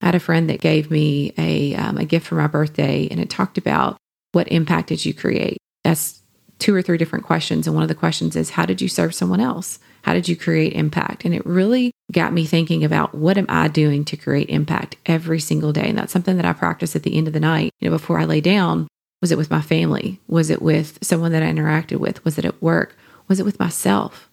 I 0.00 0.06
had 0.06 0.14
a 0.14 0.20
friend 0.20 0.48
that 0.48 0.60
gave 0.60 0.90
me 0.90 1.32
a, 1.36 1.74
um, 1.74 1.98
a 1.98 2.04
gift 2.04 2.26
for 2.26 2.34
my 2.36 2.46
birthday, 2.46 3.08
and 3.10 3.20
it 3.20 3.30
talked 3.30 3.58
about 3.58 3.96
what 4.32 4.48
impact 4.48 4.88
did 4.88 5.04
you 5.04 5.12
create? 5.12 5.58
That's 5.84 6.20
two 6.58 6.74
or 6.74 6.82
three 6.82 6.98
different 6.98 7.24
questions. 7.24 7.66
And 7.66 7.74
one 7.74 7.82
of 7.82 7.88
the 7.88 7.94
questions 7.94 8.36
is, 8.36 8.50
how 8.50 8.66
did 8.66 8.80
you 8.80 8.88
serve 8.88 9.14
someone 9.14 9.40
else? 9.40 9.78
How 10.02 10.14
did 10.14 10.28
you 10.28 10.36
create 10.36 10.72
impact? 10.74 11.24
And 11.24 11.34
it 11.34 11.44
really 11.44 11.90
got 12.12 12.32
me 12.32 12.44
thinking 12.44 12.84
about 12.84 13.14
what 13.14 13.38
am 13.38 13.46
I 13.48 13.68
doing 13.68 14.04
to 14.06 14.16
create 14.16 14.48
impact 14.48 14.96
every 15.06 15.40
single 15.40 15.72
day? 15.72 15.88
And 15.88 15.98
that's 15.98 16.12
something 16.12 16.36
that 16.36 16.44
I 16.44 16.52
practice 16.52 16.94
at 16.94 17.02
the 17.02 17.16
end 17.16 17.26
of 17.26 17.32
the 17.32 17.40
night, 17.40 17.72
you 17.80 17.88
know, 17.88 17.96
before 17.96 18.18
I 18.18 18.24
lay 18.24 18.40
down. 18.40 18.88
Was 19.20 19.32
it 19.32 19.38
with 19.38 19.50
my 19.50 19.60
family? 19.60 20.20
Was 20.28 20.48
it 20.48 20.62
with 20.62 20.98
someone 21.02 21.32
that 21.32 21.42
I 21.42 21.52
interacted 21.52 21.98
with? 21.98 22.24
Was 22.24 22.38
it 22.38 22.44
at 22.44 22.62
work? 22.62 22.96
Was 23.28 23.40
it 23.40 23.44
with 23.44 23.60
myself? 23.60 24.30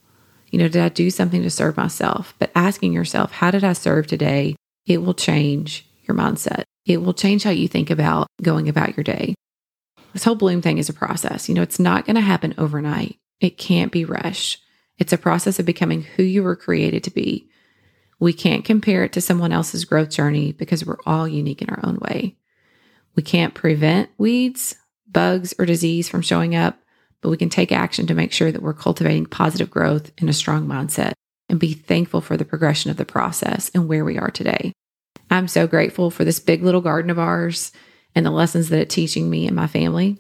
You 0.50 0.60
know, 0.60 0.70
did 0.70 0.82
I 0.82 0.90
do 0.90 1.10
something 1.10 1.44
to 1.44 1.50
serve 1.50 1.76
myself? 1.76 2.34
But 2.40 2.52
asking 2.56 2.94
yourself, 2.94 3.32
how 3.34 3.52
did 3.52 3.66
I 3.66 3.74
serve 3.74 4.08
today? 4.08 4.56
It 4.88 5.04
will 5.04 5.14
change 5.14 5.86
your 6.08 6.18
mindset. 6.18 6.64
It 6.86 7.02
will 7.02 7.14
change 7.14 7.44
how 7.44 7.50
you 7.52 7.68
think 7.68 7.90
about 7.90 8.28
going 8.42 8.70
about 8.70 8.96
your 8.96 9.04
day. 9.04 9.36
This 10.14 10.24
whole 10.24 10.36
bloom 10.36 10.62
thing 10.62 10.78
is 10.78 10.88
a 10.88 10.94
process. 10.94 11.50
You 11.50 11.56
know, 11.56 11.62
it's 11.62 11.80
not 11.80 12.06
going 12.06 12.16
to 12.16 12.22
happen 12.22 12.56
overnight. 12.58 13.18
It 13.42 13.58
can't 13.58 13.92
be 13.92 14.06
rushed. 14.06 14.64
It's 14.98 15.14
a 15.14 15.18
process 15.18 15.60
of 15.60 15.66
becoming 15.66 16.04
who 16.04 16.24
you 16.24 16.42
were 16.42 16.56
created 16.56 17.04
to 17.04 17.12
be. 17.12 17.50
We 18.20 18.34
can't 18.34 18.66
compare 18.66 19.04
it 19.04 19.14
to 19.14 19.22
someone 19.22 19.52
else's 19.52 19.86
growth 19.86 20.10
journey 20.10 20.54
because 20.54 20.86
we're 20.86 20.98
all 21.06 21.28
unique 21.28 21.62
in 21.62 21.70
our 21.70 21.82
own 21.84 22.00
way. 22.02 22.38
We 23.16 23.22
can't 23.22 23.54
prevent 23.54 24.10
weeds, 24.18 24.76
bugs, 25.08 25.54
or 25.60 25.66
disease 25.66 26.08
from 26.10 26.22
showing 26.22 26.56
up, 26.56 26.80
but 27.22 27.30
we 27.30 27.38
can 27.38 27.50
take 27.50 27.72
action 27.72 28.08
to 28.08 28.16
make 28.16 28.32
sure 28.32 28.52
that 28.52 28.62
we're 28.62 28.74
cultivating 28.74 29.26
positive 29.26 29.70
growth 29.70 30.12
and 30.18 30.30
a 30.30 30.34
strong 30.34 30.66
mindset 30.66 31.14
and 31.50 31.60
be 31.60 31.74
thankful 31.74 32.22
for 32.22 32.38
the 32.38 32.46
progression 32.46 32.92
of 32.92 32.98
the 32.98 33.06
process 33.06 33.72
and 33.74 33.88
where 33.88 34.06
we 34.06 34.18
are 34.18 34.32
today. 34.32 34.74
I'm 35.30 35.48
so 35.48 35.68
grateful 35.68 36.10
for 36.10 36.24
this 36.24 36.40
big 36.40 36.64
little 36.64 36.82
garden 36.82 37.12
of 37.12 37.20
ours 37.20 37.72
and 38.16 38.26
the 38.26 38.32
lessons 38.32 38.70
that 38.70 38.80
it's 38.80 38.96
teaching 38.96 39.30
me 39.30 39.46
and 39.46 39.56
my 39.56 39.68
family. 39.68 40.18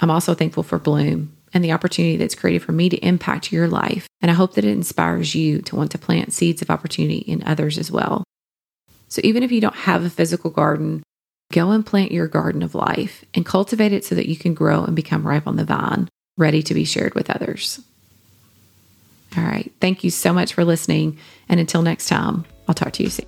I'm 0.00 0.10
also 0.10 0.34
thankful 0.34 0.62
for 0.62 0.78
Bloom 0.78 1.36
and 1.52 1.62
the 1.62 1.72
opportunity 1.72 2.16
that's 2.16 2.34
created 2.34 2.62
for 2.62 2.72
me 2.72 2.88
to 2.88 2.96
impact 2.96 3.52
your 3.52 3.68
life. 3.68 4.08
And 4.20 4.30
I 4.30 4.34
hope 4.34 4.54
that 4.54 4.64
it 4.64 4.70
inspires 4.70 5.34
you 5.34 5.62
to 5.62 5.76
want 5.76 5.92
to 5.92 5.98
plant 5.98 6.32
seeds 6.32 6.62
of 6.62 6.70
opportunity 6.70 7.18
in 7.18 7.44
others 7.44 7.78
as 7.78 7.90
well. 7.90 8.24
So 9.08 9.20
even 9.22 9.42
if 9.42 9.52
you 9.52 9.60
don't 9.60 9.76
have 9.76 10.04
a 10.04 10.10
physical 10.10 10.50
garden, 10.50 11.02
go 11.52 11.70
and 11.70 11.86
plant 11.86 12.10
your 12.10 12.26
garden 12.26 12.62
of 12.62 12.74
life 12.74 13.24
and 13.34 13.46
cultivate 13.46 13.92
it 13.92 14.04
so 14.04 14.16
that 14.16 14.28
you 14.28 14.36
can 14.36 14.54
grow 14.54 14.82
and 14.82 14.96
become 14.96 15.26
ripe 15.26 15.46
on 15.46 15.56
the 15.56 15.64
vine, 15.64 16.08
ready 16.36 16.62
to 16.64 16.74
be 16.74 16.84
shared 16.84 17.14
with 17.14 17.30
others. 17.30 17.80
All 19.36 19.44
right. 19.44 19.72
Thank 19.80 20.04
you 20.04 20.10
so 20.10 20.32
much 20.32 20.54
for 20.54 20.64
listening. 20.64 21.18
And 21.48 21.60
until 21.60 21.82
next 21.82 22.08
time, 22.08 22.44
I'll 22.68 22.74
talk 22.74 22.92
to 22.94 23.02
you 23.02 23.10
soon. 23.10 23.26